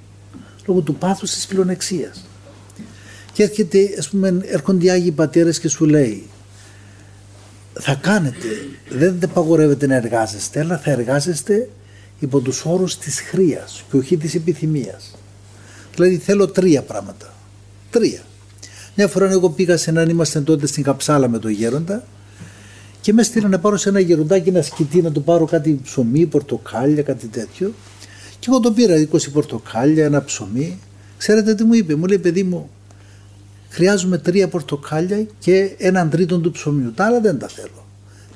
Λόγω 0.66 0.80
του 0.80 0.94
πάθους 0.94 1.30
της 1.30 1.46
φιλονεξίας. 1.46 2.26
Και 3.32 3.42
έρχεται, 3.42 3.78
ας 3.98 4.08
πούμε, 4.08 4.40
έρχονται 4.42 4.84
οι 4.84 4.90
Άγιοι 4.90 5.10
Πατέρες 5.10 5.60
και 5.60 5.68
σου 5.68 5.84
λέει 5.84 6.26
θα 7.80 7.94
κάνετε, 7.94 8.46
δεν 8.88 9.18
παγορεύετε 9.32 9.86
να 9.86 9.94
εργάζεστε, 9.94 10.60
αλλά 10.60 10.78
θα 10.78 10.90
εργάζεστε 10.90 11.68
υπό 12.18 12.40
τους 12.40 12.64
όρους 12.64 12.98
της 12.98 13.20
χρίας 13.20 13.84
και 13.90 13.96
όχι 13.96 14.16
της 14.16 14.34
επιθυμίας. 14.34 15.14
Δηλαδή 15.94 16.16
θέλω 16.16 16.48
τρία 16.48 16.82
πράγματα. 16.82 17.34
Τρία. 17.90 18.20
Μια 18.94 19.08
φορά 19.08 19.30
εγώ 19.30 19.50
πήγα 19.50 19.76
σε 19.76 19.90
έναν, 19.90 20.08
είμαστε 20.08 20.40
τότε 20.40 20.66
στην 20.66 20.82
Καψάλα 20.82 21.28
με 21.28 21.38
τον 21.38 21.50
Γέροντα 21.50 22.04
και 23.06 23.12
με 23.12 23.22
στείλα 23.22 23.48
να 23.48 23.58
πάρω 23.58 23.76
σε 23.76 23.88
ένα 23.88 24.00
γεροντάκι 24.00 24.48
ένα 24.48 24.62
σκητή 24.62 25.02
να 25.02 25.12
του 25.12 25.22
πάρω 25.22 25.44
κάτι 25.44 25.80
ψωμί, 25.82 26.26
πορτοκάλια, 26.26 27.02
κάτι 27.02 27.26
τέτοιο. 27.26 27.72
Και 28.38 28.46
εγώ 28.48 28.60
το 28.60 28.72
πήρα 28.72 29.08
20 29.12 29.30
πορτοκάλια, 29.32 30.04
ένα 30.04 30.24
ψωμί. 30.24 30.78
Ξέρετε 31.18 31.54
τι 31.54 31.64
μου 31.64 31.74
είπε, 31.74 31.94
μου 31.94 32.06
λέει 32.06 32.18
παιδί 32.18 32.42
μου, 32.42 32.70
χρειάζομαι 33.68 34.18
τρία 34.18 34.48
πορτοκάλια 34.48 35.26
και 35.38 35.74
έναν 35.78 36.10
τρίτον 36.10 36.42
του 36.42 36.50
ψωμιού. 36.50 36.92
Τα 36.92 37.04
άλλα 37.04 37.20
δεν 37.20 37.38
τα 37.38 37.48
θέλω. 37.48 37.86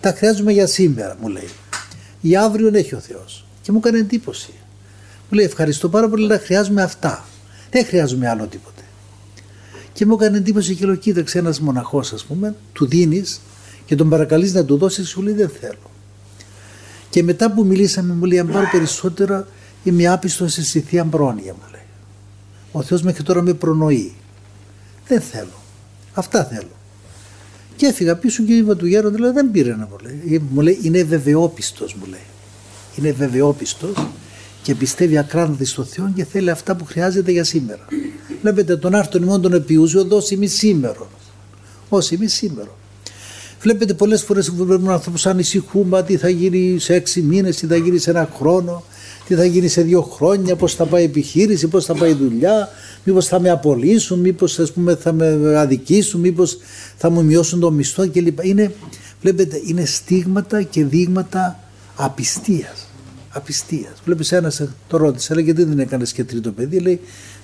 Τα 0.00 0.12
χρειάζομαι 0.12 0.53
για 0.53 0.67
σήμερα, 0.67 1.17
μου 1.21 1.29
λέει. 1.29 1.49
Για 2.21 2.43
αύριο 2.43 2.71
έχει 2.75 2.95
ο 2.95 2.99
Θεός. 2.99 3.47
Και 3.62 3.73
μου 3.73 3.79
έκανε 3.79 3.99
εντύπωση. 3.99 4.53
Μου 5.31 5.37
λέει 5.37 5.45
ευχαριστώ 5.45 5.89
πάρα 5.89 6.09
πολύ, 6.09 6.25
αλλά 6.25 6.39
χρειάζομαι 6.39 6.83
αυτά. 6.83 7.25
Δεν 7.71 7.85
χρειάζομαι 7.85 8.29
άλλο 8.29 8.47
τίποτε. 8.47 8.83
Και 9.93 10.07
μου 10.07 10.15
έκανε 10.15 10.37
εντύπωση 10.37 10.75
και 10.75 10.87
λέω: 10.87 10.95
Κοίταξε, 10.95 11.39
ένας 11.39 11.61
μοναχός, 11.61 12.12
ας 12.12 12.25
πούμε, 12.25 12.55
του 12.73 12.87
δίνεις 12.87 13.41
και 13.90 13.97
τον 13.97 14.09
παρακαλείς 14.09 14.54
να 14.54 14.64
του 14.64 14.76
δώσεις, 14.76 15.09
σου 15.09 15.23
λέει: 15.23 15.35
Δεν 15.35 15.49
θέλω. 15.61 15.90
Και 17.11 17.23
μετά 17.23 17.52
που 17.52 17.64
μιλήσαμε, 17.64 18.14
μου 18.14 18.25
λέει: 18.25 18.38
Αν 18.38 18.50
πάρω 18.52 18.68
περισσότερα, 18.73 19.47
είμαι 19.85 20.06
άπιστος 20.06 20.52
στη 20.52 20.80
θεία 20.80 21.04
μπρόνια, 21.04 21.52
μου 21.52 21.70
λέει. 21.73 21.82
Ο 22.73 22.82
Θεός 22.82 23.02
μέχρι 23.02 23.23
τώρα 23.23 23.42
με 23.42 23.52
προνοεί. 23.52 24.12
Δεν 25.06 25.20
θέλω. 25.20 25.62
Αυτά 26.14 26.44
θέλω. 26.44 26.70
Και 27.76 27.87
έφυγα 27.87 28.16
πίσω 28.16 28.42
και 28.42 28.52
είπα 28.52 28.76
του 28.76 28.87
γέροντα, 28.87 29.14
δηλαδή 29.14 29.35
δεν 29.35 29.50
πήρε 29.50 29.76
να 29.76 29.88
μου 29.90 29.97
λέει. 30.02 30.42
Μου 30.50 30.61
λέει: 30.61 30.78
Είναι 30.82 31.02
βεβαιόπιστος, 31.02 31.94
μου 31.94 32.06
λέει. 32.06 32.26
Είναι 32.97 33.12
βεβαιόπιστος 33.12 34.09
και 34.62 34.75
πιστεύει 34.75 35.18
ακράδαντη 35.18 35.64
στο 35.64 35.85
Θεό 35.85 36.12
και 36.14 36.25
θέλει 36.25 36.50
αυτά 36.50 36.76
που 36.76 36.85
χρειάζεται 36.85 37.30
για 37.30 37.44
σήμερα. 37.44 37.87
Βλέπετε 38.40 38.76
τον 38.76 38.94
άρτον 38.94 39.23
ημών 39.23 39.40
τον 39.40 39.52
επιούζιο 39.52 40.04
δώσει 40.04 40.37
μη 40.37 40.47
σήμερα. 40.47 41.09
Όσοι 41.88 42.16
μη 42.16 42.26
σήμερα. 42.26 42.78
Βλέπετε 43.61 43.95
πολλές 43.95 44.23
φορές 44.23 44.50
που 44.50 44.64
βλέπουμε 44.64 44.93
ανθρώπου 44.93 45.19
ανησυχούμε 45.25 46.02
τι 46.02 46.17
θα 46.17 46.29
γίνει 46.29 46.79
σε 46.79 46.95
έξι 46.95 47.23
μήνες, 47.23 47.57
τι 47.57 47.67
θα 47.67 47.76
γίνει 47.76 47.99
σε 47.99 48.11
ένα 48.11 48.29
χρόνο, 48.37 48.83
τι 49.26 49.35
θα 49.35 49.45
γίνει 49.45 49.69
σε 49.69 49.83
δύο 49.83 50.02
χρόνια, 50.02 50.57
πώς 50.57 50.75
θα 50.75 50.85
πάει 50.85 51.02
η 51.02 51.05
επιχείρηση, 51.05 51.69
πώς 51.69 51.85
θα 51.85 51.95
πάει 51.95 52.11
η 52.11 52.14
δουλειά, 52.14 52.69
μήπως 53.05 53.26
θα 53.26 53.40
με 53.40 53.50
απολύσουν, 53.50 54.21
μήπως 54.21 54.61
θα 54.99 55.12
με 55.12 55.59
αδικήσουν, 55.59 56.21
μήπως 56.21 56.59
θα 56.97 57.11
μου 57.11 57.25
μειώσουν 57.25 57.61
το 57.61 57.71
μισθό 57.71 58.11
κλπ. 58.11 58.45
Είναι, 58.45 58.73
βλέπετε, 59.21 59.61
είναι 59.64 59.85
στίγματα 59.85 60.62
και 60.62 60.85
δείγματα 60.85 61.61
απιστίας 61.97 62.85
απιστίας. 63.31 63.93
Βλέπεις 64.05 64.33
ένας, 64.33 64.62
το 64.88 64.97
ρώτησε, 64.97 65.35
λέει 65.35 65.45
γιατί 65.45 65.64
δεν 65.64 65.79
έκανες 65.79 66.12
και 66.12 66.25
τρίτο 66.25 66.52
παιδί, 66.52 66.79
λέει, 66.79 67.00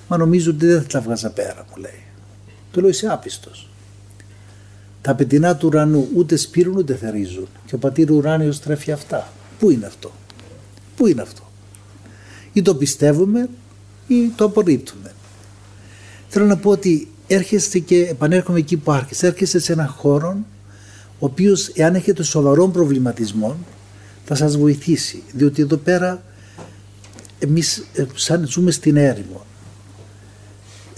Μα 0.07 0.17
νομίζω 0.17 0.51
ότι 0.51 0.65
δεν 0.65 0.81
θα 0.81 0.87
τα 0.87 1.01
βγάζα 1.01 1.29
πέρα, 1.29 1.65
μου 1.69 1.81
λέει. 1.81 2.03
Του 2.71 2.79
λέω, 2.79 2.89
Είσαι 2.89 3.07
άπιστος. 3.07 3.69
Τα 5.07 5.15
πετεινά 5.15 5.55
του 5.55 5.67
ουρανού 5.67 6.09
ούτε 6.15 6.35
σπείρουν 6.35 6.75
ούτε 6.77 6.95
θερίζουν. 6.95 7.47
Και 7.65 7.75
ο 7.75 7.77
πατήρ 7.77 8.11
ουράνιος 8.11 8.59
τρέφει 8.59 8.91
αυτά. 8.91 9.31
Πού 9.59 9.69
είναι 9.69 9.85
αυτό, 9.85 10.11
Πού 10.95 11.07
είναι 11.07 11.21
αυτό; 11.21 11.41
Ή 12.53 12.61
το 12.61 12.75
πιστεύουμε 12.75 13.49
ή 14.07 14.27
το 14.35 14.45
απορρίπτουμε. 14.45 15.13
Θέλω 16.27 16.45
να 16.45 16.57
πω 16.57 16.69
ότι 16.69 17.07
έρχεστε 17.27 17.79
και 17.79 18.01
επανέρχομαι 18.01 18.59
εκεί 18.59 18.77
που 18.77 18.91
άρχισε. 18.91 19.27
Έρχεστε 19.27 19.59
σε 19.59 19.73
έναν 19.73 19.87
χώρο 19.87 20.37
ο 21.19 21.25
οποίος, 21.25 21.67
εάν 21.67 21.95
έχετε 21.95 22.23
σοβαρών 22.23 22.71
προβληματισμών, 22.71 23.57
θα 24.25 24.35
σας 24.35 24.57
βοηθήσει 24.57 25.23
διότι 25.31 25.61
εδώ 25.61 25.77
πέρα 25.77 26.23
εμείς 27.39 27.87
ε, 27.93 28.05
σαν 28.15 28.47
ζούμε 28.47 28.71
στην 28.71 28.97
έρημο 28.97 29.45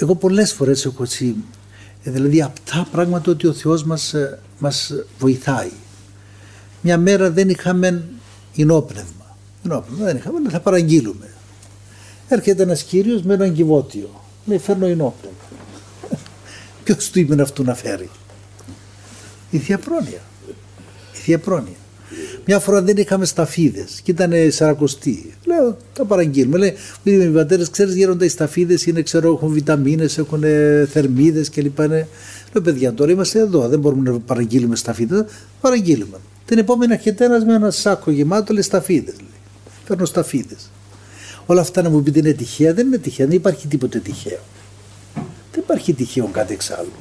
εγώ 0.02 0.16
πολλές 0.16 0.54
φορές 0.54 0.86
έχω 0.86 1.04
έτσι 1.04 1.26
ε, 1.26 1.59
δηλαδή 2.04 2.42
αυτά 2.42 2.88
πράγματα 2.92 3.32
ότι 3.32 3.48
ο 3.48 3.54
Θεός 3.54 3.84
μας, 3.84 4.14
ε, 4.14 4.40
μας 4.60 4.94
βοηθάει. 5.20 5.72
Μια 6.82 6.98
μέρα 6.98 7.32
δεν 7.32 7.50
είχαμε 7.50 8.04
ενόπνευμα. 8.56 9.38
Ενόπνευμα 9.66 10.06
δεν 10.06 10.18
είχαμε 10.18 10.38
αλλά 10.38 10.50
θα 10.50 10.60
παραγγείλουμε. 10.60 11.34
Έρχεται 12.28 12.64
ένας 12.64 12.84
κύριος 12.84 13.22
με 13.22 13.34
έναν 13.34 13.54
κυβότιο 13.54 14.10
λέει 14.46 14.58
φέρνω 14.58 14.86
ενόπνευμα 14.86 15.38
ποιος 16.84 17.10
του 17.10 17.20
είπε 17.20 17.42
αυτού 17.42 17.64
να 17.64 17.76
φέρει; 17.76 18.10
Η 19.50 19.58
Θεία 19.58 19.78
Πρόνοια. 19.78 20.22
Η 21.14 21.18
Θεία 21.18 21.40
Πρόνοια 21.40 21.78
μια 22.52 22.60
φορά 22.60 22.82
δεν 22.82 22.98
είχαμε 22.98 23.26
σταφίδες 23.26 24.00
και 24.04 24.12
ήταν 24.12 24.34
σαρακοστή. 24.50 25.34
Λέω, 25.46 25.78
τα 25.94 26.06
παραγγείλουμε. 26.06 26.58
Λέει, 26.58 26.74
μου 27.04 27.14
είπε 27.14 27.24
οι 27.24 27.28
πατέρε, 27.28 27.64
ξέρεις, 27.72 27.96
γέροντα 27.96 28.26
οι 28.26 28.28
σταφίδες 28.28 28.86
είναι, 28.86 29.02
ξέρω, 29.02 29.34
έχουν 29.34 29.50
βιταμίνες, 29.50 30.18
έχουν 30.18 30.44
θερμίδες 30.92 31.50
κλπ. 31.50 31.80
Λέω, 31.80 32.08
παιδιά, 32.64 32.94
τώρα 32.94 33.12
είμαστε 33.12 33.40
εδώ, 33.40 33.68
δεν 33.68 33.80
μπορούμε 33.80 34.10
να 34.10 34.20
παραγγείλουμε 34.20 34.76
σταφίδες. 34.76 35.24
Παραγγείλουμε. 35.62 36.18
Την 36.46 36.58
επόμενη 36.58 36.94
έρχεται 36.94 37.26
ένα 37.26 37.46
με 37.46 37.54
ένα 37.54 37.72
σάκο 37.72 38.12
γεμάτο, 38.12 38.54
λέει 38.54 38.62
σταφίδες. 38.62 39.16
Φέρνω 39.86 40.06
σταφίδες. 40.06 40.70
Όλα 41.46 41.62
αυτά 41.62 41.82
να 41.82 41.90
μου 41.90 42.04
πείτε 42.04 42.20
είναι 42.20 42.34
τυχαία, 42.34 42.74
δεν 42.74 42.88
είναι 42.88 42.98
τυχαία, 42.98 43.28
δεν 43.28 43.36
υπάρχει 43.36 43.68
τίποτε 43.68 44.00
τυχαίο. 44.00 44.40
Δεν 45.52 45.64
υπάρχει 45.64 45.94
τυχαίο 45.94 46.30
κάτι 46.32 46.54
εξάλλου. 46.54 46.92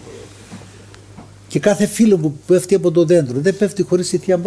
Και 1.48 1.58
κάθε 1.58 1.86
φίλο 1.86 2.16
που 2.18 2.38
πέφτει 2.46 2.74
από 2.74 2.90
το 2.90 3.04
δέντρο 3.04 3.38
δεν 3.40 3.56
πέφτει 3.56 3.82
χωρίς 3.82 4.12
η 4.12 4.18
θεία 4.18 4.38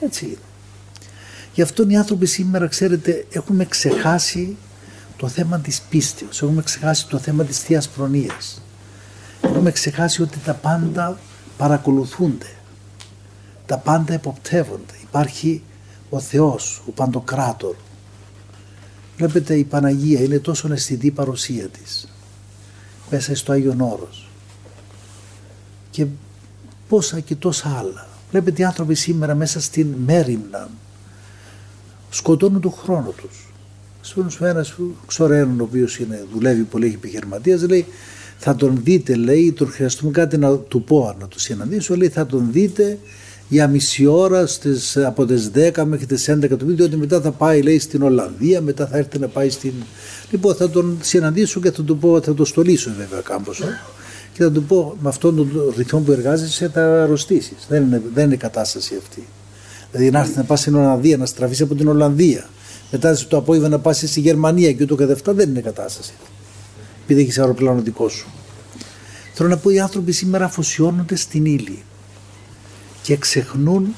έτσι 0.00 0.24
είναι. 0.24 0.36
Γι' 1.54 1.62
αυτό 1.62 1.84
οι 1.88 1.96
άνθρωποι 1.96 2.26
σήμερα, 2.26 2.66
ξέρετε, 2.66 3.26
έχουμε 3.30 3.64
ξεχάσει 3.64 4.56
το 5.16 5.28
θέμα 5.28 5.58
της 5.58 5.80
πίστεως, 5.80 6.42
έχουμε 6.42 6.62
ξεχάσει 6.62 7.08
το 7.08 7.18
θέμα 7.18 7.44
της 7.44 7.58
Θείας 7.58 7.88
Προνοίας. 7.88 8.62
Έχουμε 9.42 9.70
ξεχάσει 9.70 10.22
ότι 10.22 10.38
τα 10.38 10.54
πάντα 10.54 11.18
παρακολουθούνται, 11.56 12.50
τα 13.66 13.78
πάντα 13.78 14.12
εποπτεύονται. 14.12 14.94
Υπάρχει 15.02 15.62
ο 16.10 16.20
Θεός, 16.20 16.82
ο 16.86 16.90
Παντοκράτορ. 16.90 17.74
Βλέπετε 19.16 19.54
η 19.54 19.64
Παναγία 19.64 20.20
είναι 20.20 20.38
τόσο 20.38 20.72
αισθητή 20.72 21.10
παρουσία 21.10 21.68
της 21.68 22.08
μέσα 23.10 23.34
στο 23.34 23.52
Άγιον 23.52 23.80
Όρος 23.80 24.28
και 25.90 26.06
πόσα 26.88 27.20
και 27.20 27.34
τόσα 27.34 27.76
άλλα. 27.78 28.09
Βλέπετε 28.30 28.62
οι 28.62 28.64
άνθρωποι 28.64 28.94
σήμερα 28.94 29.34
μέσα 29.34 29.60
στην 29.60 29.86
μέρημνα 30.06 30.68
σκοτώνουν 32.10 32.60
τον 32.60 32.72
χρόνο 32.72 33.14
τους. 33.16 33.52
Ας 34.00 34.12
πούμε 34.12 34.48
ένας 34.48 34.74
ξορένων 35.06 35.60
ο 35.60 35.62
οποίος 35.62 36.00
δουλεύει 36.32 36.62
πολύ, 36.62 36.86
έχει 36.86 36.94
επιχειρηματία, 36.94 37.58
λέει 37.68 37.86
θα 38.38 38.54
τον 38.54 38.80
δείτε 38.82 39.14
λέει, 39.14 39.52
τον 39.52 39.70
χρειαστούμε 39.70 40.10
κάτι 40.10 40.36
να 40.38 40.56
του 40.56 40.82
πω 40.82 41.16
να 41.20 41.28
του 41.28 41.40
συναντήσω, 41.40 41.96
λέει 41.96 42.08
θα 42.08 42.26
τον 42.26 42.48
δείτε 42.52 42.98
για 43.48 43.68
μισή 43.68 44.06
ώρα 44.06 44.46
στις, 44.46 44.96
από 44.96 45.26
τις 45.26 45.50
10 45.54 45.82
μέχρι 45.84 46.06
τις 46.06 46.30
11 46.30 46.48
του 46.48 46.64
μήνα, 46.64 46.76
διότι 46.76 46.96
μετά 46.96 47.20
θα 47.20 47.30
πάει 47.30 47.62
λέει 47.62 47.78
στην 47.78 48.02
Ολλανδία, 48.02 48.60
μετά 48.60 48.86
θα 48.86 48.96
έρθει 48.96 49.18
να 49.18 49.28
πάει 49.28 49.50
στην... 49.50 49.72
Λοιπόν 50.30 50.54
θα 50.54 50.70
τον 50.70 50.98
συναντήσω 51.02 51.60
και 51.60 51.70
θα 51.70 51.82
του 51.82 51.98
πω, 51.98 52.20
θα 52.20 52.34
το 52.34 52.44
στολίσω 52.44 52.92
βέβαια 52.98 53.20
κάμποσο 53.20 53.64
και 54.32 54.42
θα 54.42 54.52
του 54.52 54.62
πω 54.62 54.96
με 55.00 55.08
αυτόν 55.08 55.36
τον 55.36 55.72
ρυθμό 55.76 56.00
που 56.00 56.12
εργάζεσαι 56.12 56.68
θα 56.68 57.02
αρρωστήσεις. 57.02 57.66
Δεν 57.68 57.82
είναι, 57.82 58.02
δεν 58.14 58.24
είναι 58.24 58.36
κατάσταση 58.36 58.96
αυτή. 58.98 59.26
Δηλαδή 59.90 60.10
να 60.10 60.18
έρθει 60.18 60.36
να 60.36 60.44
πας 60.44 60.60
στην 60.60 60.74
Ολλανδία, 60.74 61.16
να 61.16 61.26
στραφείς 61.26 61.60
από 61.60 61.74
την 61.74 61.88
Ολλανδία, 61.88 62.48
μετά 62.90 63.16
το 63.28 63.36
απόγευμα 63.36 63.68
να 63.68 63.78
πας 63.78 63.96
στη 63.96 64.20
Γερμανία 64.20 64.72
και 64.72 64.82
ούτω 64.82 64.94
καθευτά, 64.94 65.32
δεν 65.32 65.48
είναι 65.48 65.60
κατάσταση. 65.60 66.12
Επειδή 67.04 67.20
έχεις 67.20 67.38
αεροπλάνο 67.38 67.80
δικό 67.80 68.08
σου. 68.08 68.28
Θέλω 69.34 69.48
να 69.48 69.56
πω 69.56 69.70
οι 69.70 69.80
άνθρωποι 69.80 70.12
σήμερα 70.12 70.44
αφοσιώνονται 70.44 71.16
στην 71.16 71.44
ύλη 71.44 71.82
και 73.02 73.16
ξεχνούν 73.16 73.94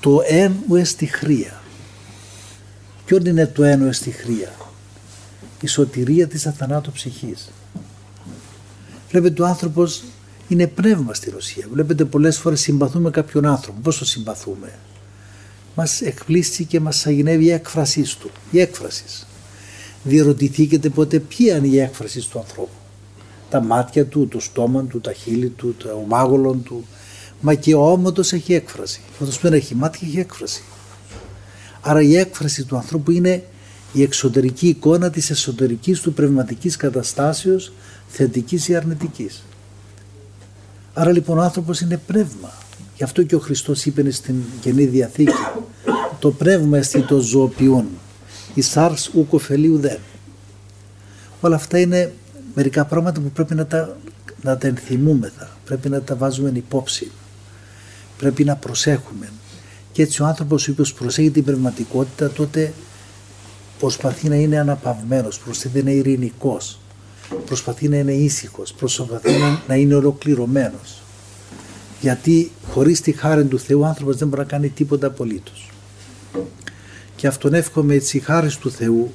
το 0.00 0.20
εν 0.26 0.52
ου 0.68 0.74
εστι 0.74 1.06
χρία. 1.06 1.62
Ποιο 3.04 3.18
είναι 3.26 3.46
το 3.46 3.64
εν 3.64 3.82
ου 3.82 3.86
εστι 3.86 4.10
χρία. 4.10 4.52
Η 5.60 5.66
σωτηρία 5.66 6.26
της 6.26 6.46
αθανάτου 6.46 6.92
ψυχής. 6.92 7.50
Βλέπετε 9.10 9.42
ο 9.42 9.46
άνθρωπος 9.46 10.02
είναι 10.48 10.66
πνεύμα 10.66 11.14
στη 11.14 11.30
Ρωσία. 11.30 11.66
Βλέπετε 11.72 12.04
πολλές 12.04 12.38
φορές 12.38 12.60
συμπαθούμε 12.60 13.10
κάποιον 13.10 13.46
άνθρωπο. 13.46 13.80
Πώς 13.80 13.98
το 13.98 14.04
συμπαθούμε; 14.04 14.78
μας 15.74 16.00
εκπλήσει 16.00 16.64
και 16.64 16.80
μας 16.80 17.06
αγινεύει 17.06 17.44
η 17.44 17.50
έκφρασή 17.50 18.18
του, 18.20 18.30
η 18.50 18.60
έκφραση. 18.60 19.04
Διερωτηθήκετε 20.02 20.88
ποτέ 20.88 21.18
ποια 21.18 21.56
είναι 21.56 21.66
η 21.66 21.78
έκφρασης 21.78 22.26
του 22.26 22.38
ανθρώπου; 22.38 22.78
Τα 23.50 23.60
μάτια 23.62 24.06
του, 24.06 24.28
το 24.28 24.40
στόμα 24.40 24.84
του, 24.84 25.00
τα 25.00 25.12
χείλη 25.12 25.48
του, 25.48 25.74
το 25.78 26.04
μάγολο 26.08 26.52
του. 26.52 26.86
Μα 27.40 27.54
και 27.54 27.74
ο 27.74 27.90
όμοτος 27.90 28.32
έχει 28.32 28.54
έκφραση. 28.54 29.00
Όταν 29.20 29.34
δεν 29.40 29.52
έχει 29.52 29.74
μάτια 29.74 30.08
έχει 30.08 30.18
έκφραση. 30.18 30.62
Άρα 31.80 32.02
η 32.02 32.16
έκφραση 32.16 32.64
του 32.64 32.76
ανθρώπου 32.76 33.10
είναι 33.10 33.44
η 33.92 34.02
εξωτερική 34.02 34.68
εικόνα 34.68 35.10
της 35.10 35.30
εσωτερικής 35.30 36.00
του 36.00 36.12
πνευματικής 36.12 36.76
καταστάσεως 36.76 37.72
θετικής 38.08 38.68
ή 38.68 38.76
αρνητικής. 38.76 39.42
Άρα 40.94 41.12
λοιπόν 41.12 41.38
ο 41.38 41.42
άνθρωπος 41.42 41.80
είναι 41.80 42.00
πνεύμα. 42.06 42.52
Γι' 42.96 43.04
αυτό 43.04 43.22
και 43.22 43.34
ο 43.34 43.38
Χριστός 43.38 43.86
είπε 43.86 44.10
στην 44.10 44.34
Καινή 44.60 44.84
Διαθήκη 44.84 45.32
το 46.18 46.30
πνεύμα 46.30 46.78
εστί 46.78 47.02
το 47.02 47.18
ζωοποιούν 47.18 47.86
η 48.54 48.60
σάρς 48.60 49.10
ούκο 49.14 49.38
φελίου 49.38 49.78
δεν. 49.78 49.98
Όλα 51.40 51.56
αυτά 51.56 51.78
είναι 51.78 52.12
μερικά 52.54 52.84
πράγματα 52.84 53.20
που 53.20 53.30
πρέπει 53.30 53.54
να 53.54 53.66
τα, 53.66 53.96
να 54.42 54.58
τα 54.58 54.66
ενθυμούμεθα, 54.66 55.56
πρέπει 55.64 55.88
να 55.88 56.02
τα 56.02 56.16
βάζουμε 56.16 56.52
υπόψη, 56.54 57.10
πρέπει 58.18 58.44
να 58.44 58.56
προσέχουμε. 58.56 59.28
Και 59.92 60.02
έτσι 60.02 60.22
ο 60.22 60.26
άνθρωπος 60.26 60.68
ο 60.68 60.70
οποίος 60.70 60.92
προσέχει 60.92 61.30
την 61.30 61.44
πνευματικότητα 61.44 62.30
τότε 62.30 62.72
προσπαθεί 63.78 64.28
να 64.28 64.36
είναι 64.36 64.58
αναπαυμένος, 64.58 65.38
προσπαθεί 65.38 65.82
να 65.82 65.90
είναι 65.90 65.98
ειρηνικός, 65.98 66.78
προσπαθεί 67.46 67.88
να 67.88 67.96
είναι 67.96 68.12
ήσυχος, 68.12 68.72
προσπαθεί 68.72 69.30
να 69.68 69.74
είναι 69.74 69.94
ολοκληρωμένος. 69.94 71.02
Γιατί 72.00 72.50
χωρίς 72.68 73.00
τη 73.00 73.12
χάρη 73.12 73.44
του 73.44 73.58
Θεού 73.58 73.80
ο 73.80 73.84
άνθρωπος 73.84 74.16
δεν 74.16 74.28
μπορεί 74.28 74.40
να 74.40 74.46
κάνει 74.48 74.68
τίποτα 74.68 75.06
απολύτως. 75.06 75.70
Και 77.16 77.26
αυτόν 77.26 77.54
εύχομαι 77.54 77.94
έτσι 77.94 78.16
η 78.16 78.20
χάρη 78.20 78.50
του 78.60 78.70
Θεού 78.70 79.12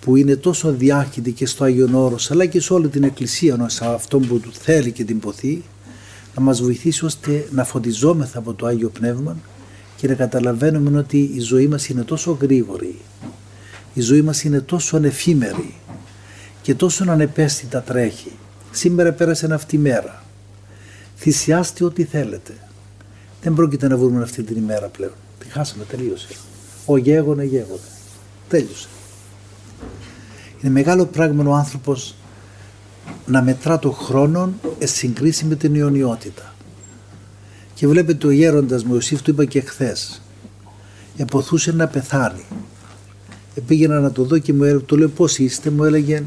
που 0.00 0.16
είναι 0.16 0.36
τόσο 0.36 0.72
διάχυτη 0.72 1.32
και 1.32 1.46
στο 1.46 1.64
Άγιον 1.64 1.94
Όρος 1.94 2.30
αλλά 2.30 2.46
και 2.46 2.60
σε 2.60 2.72
όλη 2.72 2.88
την 2.88 3.02
Εκκλησία 3.02 3.68
σε 3.68 3.84
αυτόν 3.84 4.26
που 4.26 4.40
του 4.40 4.52
θέλει 4.52 4.92
και 4.92 5.04
την 5.04 5.20
ποθεί 5.20 5.62
να 6.34 6.42
μας 6.42 6.62
βοηθήσει 6.62 7.04
ώστε 7.04 7.48
να 7.50 7.64
φωτιζόμεθα 7.64 8.38
από 8.38 8.54
το 8.54 8.66
Άγιο 8.66 8.88
Πνεύμα 8.88 9.36
και 9.96 10.08
να 10.08 10.14
καταλαβαίνουμε 10.14 10.98
ότι 10.98 11.30
η 11.34 11.40
ζωή 11.40 11.66
μας 11.66 11.88
είναι 11.88 12.02
τόσο 12.02 12.38
γρήγορη 12.40 12.96
η 13.94 14.00
ζωή 14.00 14.22
μας 14.22 14.44
είναι 14.44 14.60
τόσο 14.60 14.96
ανεφήμερη 14.96 15.74
και 16.62 16.74
τόσο 16.74 17.04
ανεπαίσθητα 17.10 17.82
τρέχει. 17.82 18.32
Σήμερα 18.70 19.12
πέρασε 19.12 19.54
αυτή 19.54 19.76
η 19.76 19.78
μέρα. 19.78 20.24
Θυσιάστε 21.16 21.84
ό,τι 21.84 22.04
θέλετε. 22.04 22.52
Δεν 23.42 23.54
πρόκειται 23.54 23.88
να 23.88 23.96
βρούμε 23.96 24.22
αυτή 24.22 24.42
την 24.42 24.56
ημέρα 24.56 24.86
πλέον. 24.86 25.12
Τη 25.38 25.48
χάσαμε, 25.48 25.84
τελείωσε. 25.84 26.28
Ο 26.86 26.96
γέγονε 26.96 27.44
γέγονε. 27.44 27.80
Τέλειωσε. 28.48 28.88
Είναι 30.60 30.72
μεγάλο 30.72 31.06
πράγμα 31.06 31.50
ο 31.50 31.54
άνθρωπος 31.54 32.14
να 33.26 33.42
μετρά 33.42 33.78
το 33.78 33.90
χρόνο 33.90 34.52
σε 34.78 34.86
συγκρίση 34.86 35.44
με 35.44 35.54
την 35.54 35.74
ιονιότητα. 35.74 36.54
Και 37.74 37.86
βλέπετε 37.86 38.26
ο 38.26 38.30
γέροντας 38.30 38.84
μου, 38.84 38.94
ο 38.94 39.16
του 39.22 39.30
είπα 39.30 39.44
και 39.44 39.60
χθες. 39.60 40.22
Εποθούσε 41.16 41.72
να 41.72 41.86
πεθάνει 41.86 42.44
πήγαινα 43.60 44.00
να 44.00 44.12
το 44.12 44.24
δω 44.24 44.38
και 44.38 44.52
μου 44.52 44.80
το 44.80 44.96
λέω 44.96 45.08
πώς 45.08 45.38
είστε, 45.38 45.70
μου 45.70 45.84
έλεγε 45.84 46.22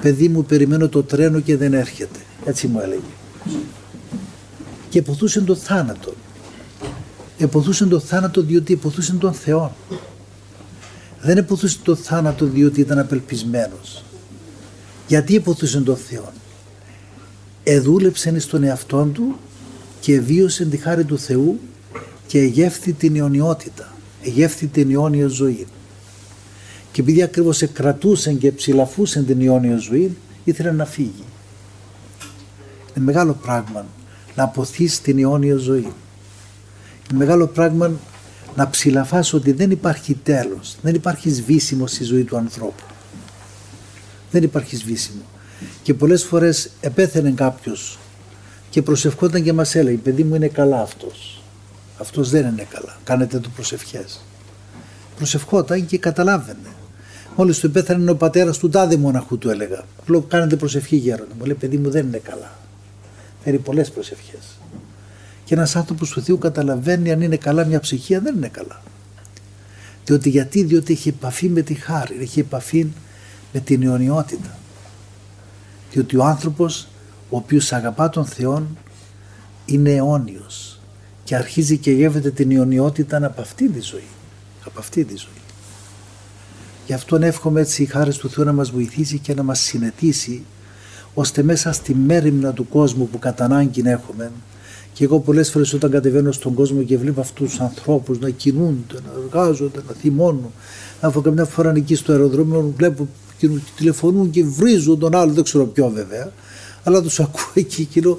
παιδί 0.00 0.28
μου 0.28 0.44
περιμένω 0.44 0.88
το 0.88 1.02
τρένο 1.02 1.40
και 1.40 1.56
δεν 1.56 1.74
έρχεται. 1.74 2.18
Έτσι 2.44 2.66
μου 2.66 2.80
έλεγε. 2.80 3.00
Και 4.88 4.98
εποθούσε 4.98 5.40
τον 5.40 5.56
θάνατο. 5.56 6.14
Εποθούσε 7.38 7.86
τον 7.86 8.00
θάνατο 8.00 8.42
διότι 8.42 8.72
εποθούσε 8.72 9.12
τον 9.12 9.32
Θεό. 9.32 9.76
Δεν 11.20 11.36
εποθούσε 11.36 11.78
τον 11.82 11.96
θάνατο 11.96 12.46
διότι 12.46 12.80
ήταν 12.80 12.98
απελπισμένος. 12.98 14.04
Γιατί 15.06 15.36
εποθούσε 15.36 15.80
τον 15.80 15.96
Θεό. 15.96 16.32
Εδούλεψε 17.64 18.38
στον 18.38 18.62
εαυτό 18.62 19.04
του 19.04 19.36
και 20.00 20.20
βίωσε 20.20 20.64
τη 20.64 20.76
χάρη 20.76 21.04
του 21.04 21.18
Θεού 21.18 21.60
και 22.26 22.38
εγεύθη 22.38 22.92
την 22.92 23.16
αιωνιότητα, 23.16 23.92
εγεύθη 24.22 24.66
την 24.66 24.90
αιώνια 24.90 25.26
ζωή. 25.26 25.66
Και 26.92 27.00
επειδή 27.00 27.22
ακριβώς 27.22 27.64
κρατούσαν 27.72 28.38
και 28.38 28.52
ψηλαφούσαν 28.52 29.26
την 29.26 29.42
αιώνια 29.42 29.76
ζωή, 29.76 30.16
ήθελε 30.44 30.70
να 30.70 30.84
φύγει. 30.84 31.24
Είναι 32.96 33.04
μεγάλο 33.04 33.32
πράγμα 33.32 33.86
να 34.34 34.42
αποθείς 34.42 35.00
την 35.00 35.18
αιώνια 35.18 35.56
ζωή. 35.56 35.92
Είναι 37.10 37.18
μεγάλο 37.18 37.46
πράγμα 37.46 37.90
να 38.56 38.70
ψηλαφάς 38.70 39.32
ότι 39.32 39.52
δεν 39.52 39.70
υπάρχει 39.70 40.14
τέλος, 40.14 40.76
δεν 40.82 40.94
υπάρχει 40.94 41.30
σβήσιμο 41.30 41.86
στη 41.86 42.04
ζωή 42.04 42.24
του 42.24 42.36
ανθρώπου. 42.36 42.82
Δεν 44.30 44.42
υπάρχει 44.42 44.76
σβήσιμο. 44.76 45.22
Και 45.82 45.94
πολλές 45.94 46.24
φορές 46.24 46.70
επέθαινε 46.80 47.30
κάποιος 47.30 47.98
και 48.70 48.82
προσευχόταν 48.82 49.42
και 49.42 49.52
μας 49.52 49.74
έλεγε 49.74 49.96
παιδί 49.96 50.24
μου 50.24 50.34
είναι 50.34 50.48
καλά 50.48 50.80
αυτός. 50.80 51.42
Αυτός 51.98 52.30
δεν 52.30 52.46
είναι 52.46 52.66
καλά. 52.70 52.96
Κάνετε 53.04 53.38
του 53.38 53.50
προσευχές. 53.50 54.24
Προσευχόταν 55.16 55.86
και 55.86 55.98
καταλάβαινε. 55.98 56.68
Μόλι 57.36 57.54
του 57.54 57.70
πέθανε 57.70 58.10
ο 58.10 58.16
πατέρας 58.16 58.58
του 58.58 58.68
τάδε 58.68 58.96
μοναχού, 58.96 59.38
του 59.38 59.50
έλεγα. 59.50 59.84
Λέω: 60.06 60.20
Κάνετε 60.20 60.56
προσευχή, 60.56 60.96
γέροντα. 60.96 61.34
Μου 61.38 61.44
λέει: 61.44 61.54
Παιδί 61.54 61.76
μου 61.76 61.90
δεν 61.90 62.06
είναι 62.06 62.18
καλά. 62.18 62.58
Θέλει 63.44 63.58
πολλές 63.58 63.90
προσευχές. 63.90 64.58
Και 65.44 65.54
ένας 65.54 65.76
άνθρωπος 65.76 66.10
του 66.10 66.22
Θεού 66.22 66.38
καταλαβαίνει 66.38 67.12
αν 67.12 67.20
είναι 67.20 67.36
καλά 67.36 67.64
μια 67.64 67.80
ψυχία, 67.80 68.20
δεν 68.20 68.36
είναι 68.36 68.48
καλά. 68.48 68.82
Διότι 70.04 70.28
γιατί, 70.28 70.62
διότι 70.62 70.92
έχει 70.92 71.08
επαφή 71.08 71.48
με 71.48 71.62
τη 71.62 71.74
χάρη, 71.74 72.16
έχει 72.20 72.40
επαφή 72.40 72.86
με 73.52 73.60
την 73.60 73.82
αιωνιότητα. 73.82 74.58
Διότι 75.92 76.16
ο 76.16 76.24
άνθρωπος 76.24 76.88
ο 77.30 77.36
οποίος 77.36 77.72
αγαπά 77.72 78.08
τον 78.08 78.24
Θεό 78.24 78.66
είναι 79.66 79.90
αιώνιος 79.90 80.80
και 81.24 81.34
αρχίζει 81.34 81.78
και 81.78 81.90
γεύεται 81.90 82.30
την 82.30 82.52
αιωνιότητα 82.52 83.26
από 83.26 83.40
αυτή 83.40 83.68
τη 83.68 83.80
ζωή. 83.80 84.08
Από 84.64 84.78
αυτή 84.78 85.04
τη 85.04 85.16
ζωή. 85.16 85.41
Γι' 86.86 86.92
αυτόν 86.92 87.22
εύχομαι 87.22 87.60
έτσι 87.60 87.82
η 87.82 87.86
χάρη 87.86 88.14
του 88.14 88.30
Θεού 88.30 88.44
να 88.44 88.52
μας 88.52 88.70
βοηθήσει 88.70 89.18
και 89.18 89.34
να 89.34 89.42
μας 89.42 89.60
συνετίσει 89.60 90.42
ώστε 91.14 91.42
μέσα 91.42 91.72
στη 91.72 91.94
μέρημνα 91.94 92.52
του 92.52 92.68
κόσμου 92.68 93.08
που 93.08 93.18
κατά 93.18 93.44
ανάγκη 93.44 93.82
έχουμε 93.84 94.30
και 94.92 95.04
εγώ 95.04 95.20
πολλές 95.20 95.50
φορές 95.50 95.72
όταν 95.72 95.90
κατεβαίνω 95.90 96.32
στον 96.32 96.54
κόσμο 96.54 96.82
και 96.82 96.98
βλέπω 96.98 97.20
αυτούς 97.20 97.50
τους 97.50 97.60
ανθρώπους 97.60 98.18
να 98.18 98.30
κινούνται, 98.30 98.94
να 98.94 99.22
εργάζονται, 99.24 99.82
να 99.88 99.94
θυμώνουν 99.94 100.52
να 101.00 101.08
έχω 101.08 101.20
καμιά 101.20 101.44
φορά 101.44 101.72
εκεί 101.76 101.94
στο 101.94 102.12
αεροδρόμιο 102.12 102.72
βλέπω 102.76 103.08
και 103.38 103.48
τηλεφωνούν 103.76 104.30
και 104.30 104.44
βρίζουν 104.44 104.98
τον 104.98 105.14
άλλο, 105.14 105.32
δεν 105.32 105.44
ξέρω 105.44 105.66
ποιο 105.66 105.88
βέβαια 105.88 106.32
αλλά 106.82 107.02
τους 107.02 107.20
ακούω 107.20 107.50
εκεί 107.54 107.84
και 107.84 108.00
λέω 108.00 108.18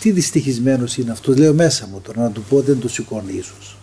τι 0.00 0.10
δυστυχισμένος 0.10 0.96
είναι 0.96 1.10
αυτός, 1.10 1.36
λέω 1.36 1.54
μέσα 1.54 1.86
μου 1.92 2.00
τώρα 2.00 2.22
να 2.22 2.30
του 2.30 2.42
πω 2.48 2.60
δεν 2.60 2.80
το 2.80 2.88
σηκώνει 2.88 3.32
ίσως 3.32 3.76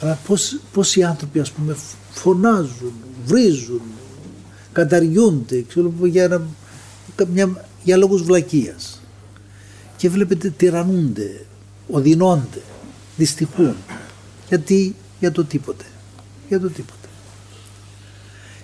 αλλά 0.00 0.18
πώς, 0.26 0.60
πώς 0.72 0.96
οι 0.96 1.02
άνθρωποι 1.02 1.40
ας 1.40 1.50
πούμε 1.50 1.76
φωνάζουν, 2.10 2.92
βρίζουν, 3.24 3.82
καταριούνται 4.72 5.64
ξέρω, 5.68 5.92
για, 6.02 6.42
μια, 7.32 7.64
για 7.84 7.96
λόγους 7.96 8.22
βλακείας. 8.22 9.00
Και 9.96 10.08
βλέπετε 10.08 10.50
τυραννούνται, 10.56 11.46
οδυνώνται, 11.90 12.62
δυστυχούν. 13.16 13.74
Γιατί, 14.48 14.94
για 15.20 15.32
το 15.32 15.44
τίποτε. 15.44 15.84
Για 16.48 16.60
το 16.60 16.68
τίποτε. 16.68 16.94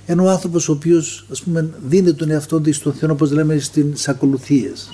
Ενώ 0.07 0.25
ο 0.25 0.31
άνθρωπος 0.31 0.69
ο 0.69 0.73
οποίος 0.73 1.27
ας 1.31 1.43
πούμε 1.43 1.71
δίνει 1.87 2.15
τον 2.15 2.31
εαυτό 2.31 2.61
του 2.61 2.73
στον 2.73 2.93
Θεό 2.93 3.13
όπως 3.13 3.31
λέμε 3.31 3.59
στις 3.59 4.09
ακολουθίες 4.09 4.91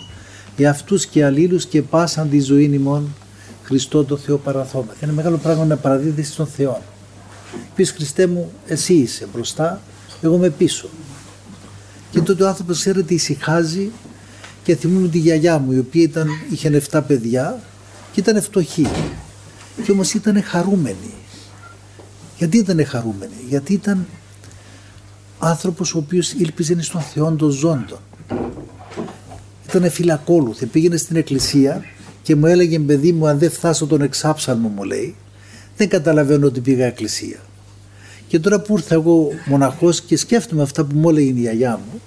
για 0.57 0.70
αυτούς 0.70 1.07
και 1.07 1.25
αλλήλους 1.25 1.66
και 1.66 1.83
πάσαν 1.83 2.31
τη 2.31 2.40
ζωή 2.40 2.64
ημών 2.64 3.14
Χριστό 3.62 4.05
το 4.05 4.16
Θεό 4.16 4.37
παραθώμα. 4.37 4.94
Είναι 5.03 5.12
μεγάλο 5.12 5.37
πράγμα 5.37 5.64
να 5.64 5.77
παραδίδεις 5.77 6.33
στον 6.33 6.46
Θεό. 6.46 6.83
Πεις 7.74 7.90
Χριστέ 7.90 8.26
μου 8.26 8.52
εσύ 8.66 8.94
είσαι 8.94 9.28
μπροστά, 9.32 9.80
εγώ 10.20 10.34
είμαι 10.34 10.50
πίσω. 10.50 10.88
Και 12.10 12.20
τότε 12.20 12.44
ο 12.44 12.48
άνθρωπος 12.48 12.78
ξέρετε 12.78 13.14
ησυχάζει 13.14 13.90
και 14.64 14.76
θυμούμαι 14.76 15.08
τη 15.08 15.18
γιαγιά 15.18 15.58
μου 15.58 15.72
η 15.72 15.78
οποία 15.78 16.02
ήταν, 16.02 16.28
είχε 16.50 16.82
7 16.90 17.00
παιδιά 17.06 17.62
και 18.12 18.20
ήταν 18.20 18.42
φτωχή. 18.42 18.86
Και 19.84 19.92
όμως 19.92 20.14
ήταν 20.14 20.42
χαρούμενη. 20.42 21.14
Γιατί 22.38 22.58
ήταν 22.58 22.86
χαρούμενη, 22.86 23.32
γιατί 23.48 23.72
ήταν 23.72 24.06
άνθρωπος 25.38 25.94
ο 25.94 25.98
οποίος 25.98 26.32
ήλπιζε 26.32 26.82
στον 26.82 27.00
Θεό 27.00 27.32
των 27.32 27.50
ζώντων. 27.50 27.98
Ήταν 29.68 29.90
φυλακόλουθη, 29.90 30.66
πήγαινε 30.66 30.96
στην 30.96 31.16
εκκλησία 31.16 31.84
και 32.22 32.36
μου 32.36 32.46
έλεγε 32.46 32.78
παιδί 32.78 33.12
μου 33.12 33.26
αν 33.26 33.38
δεν 33.38 33.50
φτάσω 33.50 33.86
τον 33.86 34.02
εξάψαλμο 34.02 34.68
μου 34.68 34.82
λέει 34.82 35.14
δεν 35.82 35.90
καταλαβαίνω 35.90 36.46
ότι 36.46 36.60
πήγα 36.60 36.86
εκκλησία. 36.86 37.38
Και 38.28 38.38
τώρα 38.38 38.60
που 38.60 38.76
ήρθα 38.76 38.94
εγώ 38.94 39.28
μοναχός 39.46 40.00
και 40.00 40.16
σκέφτομαι 40.16 40.62
αυτά 40.62 40.84
που 40.84 40.96
μου 40.96 41.08
έλεγε 41.08 41.28
η 41.28 41.40
γιαγιά 41.40 41.80
μου 41.86 42.00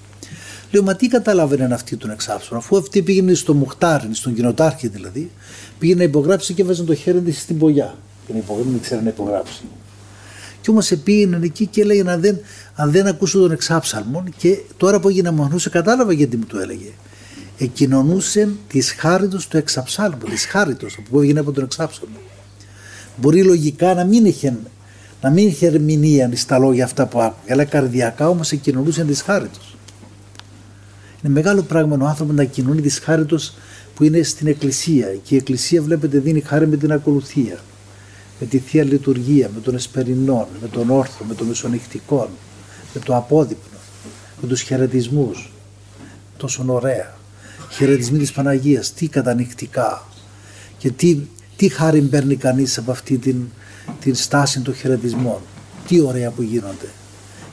λέω 0.72 0.84
μα 0.84 0.96
τι 0.96 1.08
καταλάβαινε 1.08 1.74
αυτή 1.74 1.98
τον 1.98 2.10
εξάψαλμο 2.10 2.58
αφού 2.64 2.78
αυτή 2.78 3.02
πήγαινε 3.02 3.34
στο 3.34 3.54
Μουχτάρι, 3.54 4.10
στον 4.12 4.34
κοινοτάρχη 4.34 4.88
δηλαδή 4.88 5.32
πήγαινε 5.80 5.98
να 5.98 6.04
υπογράψει 6.04 6.54
και 6.54 6.62
έβαζε 6.62 6.84
το 6.84 6.96
χέρι 6.96 7.22
της 7.22 7.42
στην 7.42 7.58
πογιά. 7.58 7.96
να 8.28 8.38
υπογράψει, 8.38 8.72
δεν 8.72 8.82
ξέρει 8.82 9.04
να 9.04 9.10
υπογράψει. 9.10 9.64
Και 10.62 10.70
όμως 10.70 10.92
επήγαινε 10.92 11.40
εκεί 11.44 11.66
και 11.66 11.82
έλεγε 11.82 12.10
αν 12.10 12.22
δεν, 12.22 12.40
αν 12.76 12.92
δεν 12.92 13.08
ακούσω 13.08 13.40
τον 13.40 13.52
εξάψαλμον 13.52 14.34
και 14.38 14.58
τώρα 14.78 15.00
που 15.00 15.10
έγινα 15.10 15.32
μονούσε 15.32 15.70
κατάλαβα 15.70 16.14
γιατί 16.14 16.38
μου 16.38 16.46
το 16.46 16.60
έλεγε. 16.60 16.92
Εκοινωνούσε 17.58 18.50
της 18.68 18.92
χάριτος 18.92 19.48
του 19.48 19.58
εξαψάλμου, 19.58 20.24
της 20.30 20.46
χάριτος 20.46 20.98
που 21.10 21.22
έγινε 21.22 21.40
από 21.40 21.52
τον 21.52 21.64
εξάψαλμο. 21.64 22.18
Μπορεί 23.18 23.44
λογικά 23.44 23.94
να 23.94 24.04
μην 24.04 24.26
είχε, 24.26 24.58
να 25.22 25.30
μην 25.30 25.48
είχε 25.48 25.68
ερμηνεία 25.68 26.30
στα 26.36 26.58
λόγια 26.58 26.84
αυτά 26.84 27.06
που 27.06 27.22
άκουγε, 27.22 27.54
αλλά 27.54 27.66
καρδιακά 27.66 28.30
όμως 28.30 28.52
εκοινωνούσε 28.52 29.04
τη 29.04 29.16
χάριτο. 29.16 29.60
Είναι 31.24 31.34
μεγάλο 31.34 31.62
πράγμα 31.62 31.98
ο 32.02 32.06
άνθρωπος 32.06 32.36
να 32.36 32.44
κοινωνεί 32.44 32.82
τη 32.82 32.90
χάριτο 32.90 33.38
που 33.96 34.04
είναι 34.04 34.24
στην 34.24 34.48
Εκκλησία. 34.48 35.16
Και 35.24 35.34
η 35.34 35.38
Εκκλησία, 35.38 35.82
βλέπετε, 35.82 36.20
δίνει 36.20 36.40
χάρη 36.40 36.68
με 36.68 36.78
την 36.78 36.92
ακολουθία, 36.92 37.60
με 38.40 38.46
τη 38.48 38.58
θεία 38.58 38.84
λειτουργία, 38.84 39.50
με 39.54 39.62
τον 39.62 39.76
εσπερινό, 39.76 40.48
με 40.62 40.68
τον 40.68 40.90
όρθρο, 40.90 41.26
με 41.26 41.34
τον 41.34 41.48
μεσονυχτικό, 41.48 42.30
με 42.94 43.00
το 43.00 43.16
απόδειπνο, 43.16 43.78
με 44.42 44.48
τους 44.48 44.62
χαιρετισμούς. 44.62 45.52
Τόσο 46.38 46.66
ωραία. 46.68 47.14
Χαιρετισμοί 47.72 48.18
της 48.18 48.32
Παναγίας, 48.32 48.94
τι 48.94 49.08
κατανυχτικά 49.08 50.08
και 50.78 50.92
τι, 50.92 51.18
τι 51.56 51.70
χάρη 51.70 52.02
παίρνει 52.02 52.36
κανείς 52.36 52.78
από 52.78 52.92
αυτή 52.92 53.18
την, 53.18 53.46
την 54.00 54.16
στάση 54.16 54.60
των 54.60 54.76
χαιρετισμών; 54.76 55.40
Τι 55.88 56.00
ωραία 56.00 56.30
που 56.32 56.42
γίνονται. 56.42 56.90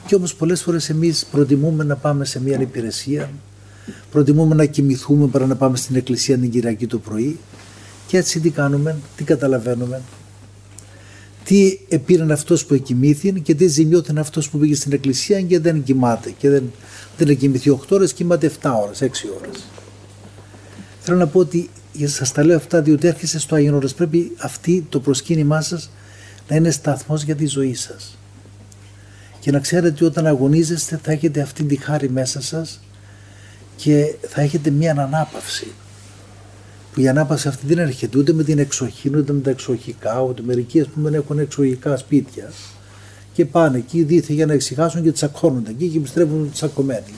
Και 0.07 0.15
όμως 0.15 0.35
πολλές 0.35 0.63
φορές 0.63 0.89
εμείς 0.89 1.27
προτιμούμε 1.31 1.85
να 1.85 1.97
πάμε 1.97 2.25
σε 2.25 2.41
μια 2.41 2.61
υπηρεσία 2.61 3.31
Προτιμούμε 4.11 4.55
να 4.55 4.65
κοιμηθούμε 4.65 5.27
παρά 5.27 5.47
να 5.47 5.57
πάμε 5.57 5.77
στην 5.77 5.97
εκκλησία 5.97 6.39
την 6.39 6.51
Κυριακή 6.51 6.87
το 6.87 6.99
πρωί. 6.99 7.39
Και 8.07 8.17
έτσι 8.17 8.41
τι 8.41 8.51
κάνουμε, 8.51 8.97
τι 9.17 9.25
καταλαβαίνουμε. 9.25 10.03
Τι 11.45 11.79
επήραν 11.89 12.31
αυτός 12.31 12.65
που 12.65 12.75
εκοιμήθη 12.75 13.41
και 13.41 13.55
τι 13.55 13.67
ζημιώθηκαν 13.67 14.19
αυτός 14.19 14.51
που 14.51 14.59
πήγε 14.59 14.75
στην 14.75 14.93
εκκλησία 14.93 15.43
και 15.43 15.59
δεν 15.59 15.83
κοιμάται. 15.83 16.35
Και 16.39 16.49
δεν, 16.51 16.73
δεν 17.17 17.29
εκοιμηθεί 17.29 17.71
8 17.71 17.91
ώρες, 17.91 18.13
κοιμάται 18.13 18.53
7 18.63 18.71
ώρες, 18.83 19.03
6 19.03 19.07
ώρες. 19.39 19.67
Θέλω 21.01 21.19
να 21.19 21.27
πω 21.27 21.39
ότι 21.39 21.71
σας 22.05 22.33
τα 22.33 22.45
λέω 22.45 22.57
αυτά 22.57 22.83
διότι 22.83 23.07
έρχεστε 23.07 23.39
στο 23.39 23.55
Άγιο 23.55 23.77
Ώρες. 23.77 23.95
Πρέπει 23.95 24.37
αυτή 24.39 24.87
το 24.89 25.01
προσκύνημά 25.01 25.61
σας 25.61 25.91
να 26.49 26.57
είναι 26.57 26.71
σταθμός 26.71 27.23
για 27.23 27.35
τη 27.35 27.47
ζωή 27.47 27.75
σας. 27.75 28.19
Και 29.41 29.51
να 29.51 29.59
ξέρετε 29.59 29.89
ότι 29.89 30.05
όταν 30.05 30.27
αγωνίζεστε 30.27 31.01
θα 31.03 31.13
έχετε 31.13 31.41
αυτή 31.41 31.65
τη 31.65 31.77
χάρη 31.77 32.11
μέσα 32.11 32.41
σας 32.41 32.81
και 33.77 34.15
θα 34.29 34.41
έχετε 34.41 34.71
μια 34.71 34.91
ανάπαυση 34.91 35.73
που 36.93 37.01
η 37.01 37.09
ανάπαυση 37.09 37.49
αυτή 37.49 37.67
δεν 37.67 37.79
έρχεται 37.79 38.19
ούτε 38.19 38.33
με 38.33 38.45
την 38.45 38.59
εξοχή, 38.59 39.11
ούτε 39.17 39.33
με 39.33 39.41
τα 39.41 39.51
εξοχικά, 39.51 40.21
ούτε 40.21 40.43
μερικοί 40.43 40.81
ας 40.81 40.87
πούμε 40.87 41.17
έχουν 41.17 41.39
εξοχικά 41.39 41.97
σπίτια 41.97 42.53
και 43.33 43.45
πάνε 43.45 43.79
εκεί 43.79 44.03
δίθε 44.03 44.33
για 44.33 44.47
να 44.47 44.53
εξηγάσουν 44.53 45.03
και 45.03 45.13
τσακώνονται 45.13 45.71
εκεί 45.71 45.89
και 45.89 45.99
επιστρέφουν 45.99 46.51
τσακωμένοι. 46.53 47.15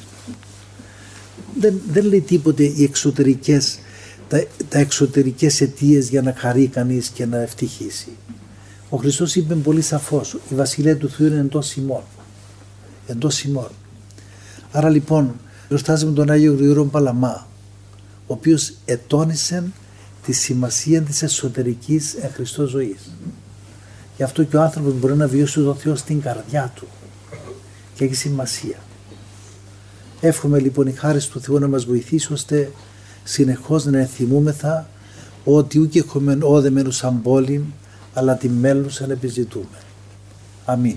Δεν, 1.61 1.81
δεν 1.91 2.05
λέει 2.05 2.21
τίποτε 2.21 2.63
οι 2.63 2.83
εξωτερικές, 2.83 3.79
τα, 4.35 4.45
τα 4.69 4.79
εξωτερικές 4.79 5.61
αιτίες 5.61 6.09
για 6.09 6.23
να 6.23 6.35
χαρεί 6.37 6.67
κανείς 6.67 7.09
και 7.09 7.27
να 7.27 7.37
ευτυχήσει. 7.37 8.09
Ο 8.89 8.97
Χριστός 8.97 9.35
είπε 9.35 9.55
πολύ 9.55 9.81
σαφώς, 9.81 10.37
η 10.51 10.55
Βασιλεία 10.55 10.97
του 10.97 11.09
Θεού 11.09 11.27
είναι 11.27 11.41
εντός 11.41 11.77
ημών. 11.77 12.03
Εντός 13.07 13.43
ημών. 13.43 13.69
Άρα 14.73 14.89
λοιπόν 14.89 15.35
με 15.69 16.13
τον 16.15 16.31
Άγιο 16.31 16.55
Γρηγόρο 16.55 16.85
Παλαμά, 16.85 17.47
ο 18.27 18.33
οποίος 18.33 18.75
ετώνησε 18.85 19.65
τη 20.25 20.33
σημασία 20.33 21.03
της 21.03 21.23
εσωτερικής 21.23 22.15
εν 22.15 22.31
Χριστώ 22.33 22.67
ζωής. 22.67 23.11
Γι' 24.17 24.23
αυτό 24.23 24.43
και 24.43 24.57
ο 24.57 24.63
άνθρωπος 24.63 24.95
μπορεί 24.95 25.17
να 25.17 25.27
βιώσει 25.27 25.61
τον 25.61 25.77
Θεό 25.77 25.97
στην 25.97 26.21
καρδιά 26.21 26.73
του 26.75 26.87
και 27.95 28.05
έχει 28.05 28.15
σημασία. 28.15 28.79
Εύχομαι 30.21 30.59
λοιπόν 30.59 30.87
η 30.87 30.93
χάρη 30.93 31.23
του 31.23 31.41
Θεού 31.41 31.59
να 31.59 31.69
μας 31.69 31.85
βοηθήσει 31.85 32.33
ώστε 32.33 32.71
συνεχώς 33.25 33.85
να 33.85 33.99
ενθυμούμεθα 33.99 34.89
ότι 35.45 35.79
ούκ 35.79 35.95
έχουμε 35.95 36.39
όδε 36.43 36.71
μέρους 36.71 36.97
σαν 36.97 37.23
πόλη 37.23 37.65
αλλά 38.15 38.37
τη 38.37 38.49
μέλους 38.49 39.01
αν 39.01 39.11
επιζητούμε. 39.11 39.79
Αμήν. 40.65 40.97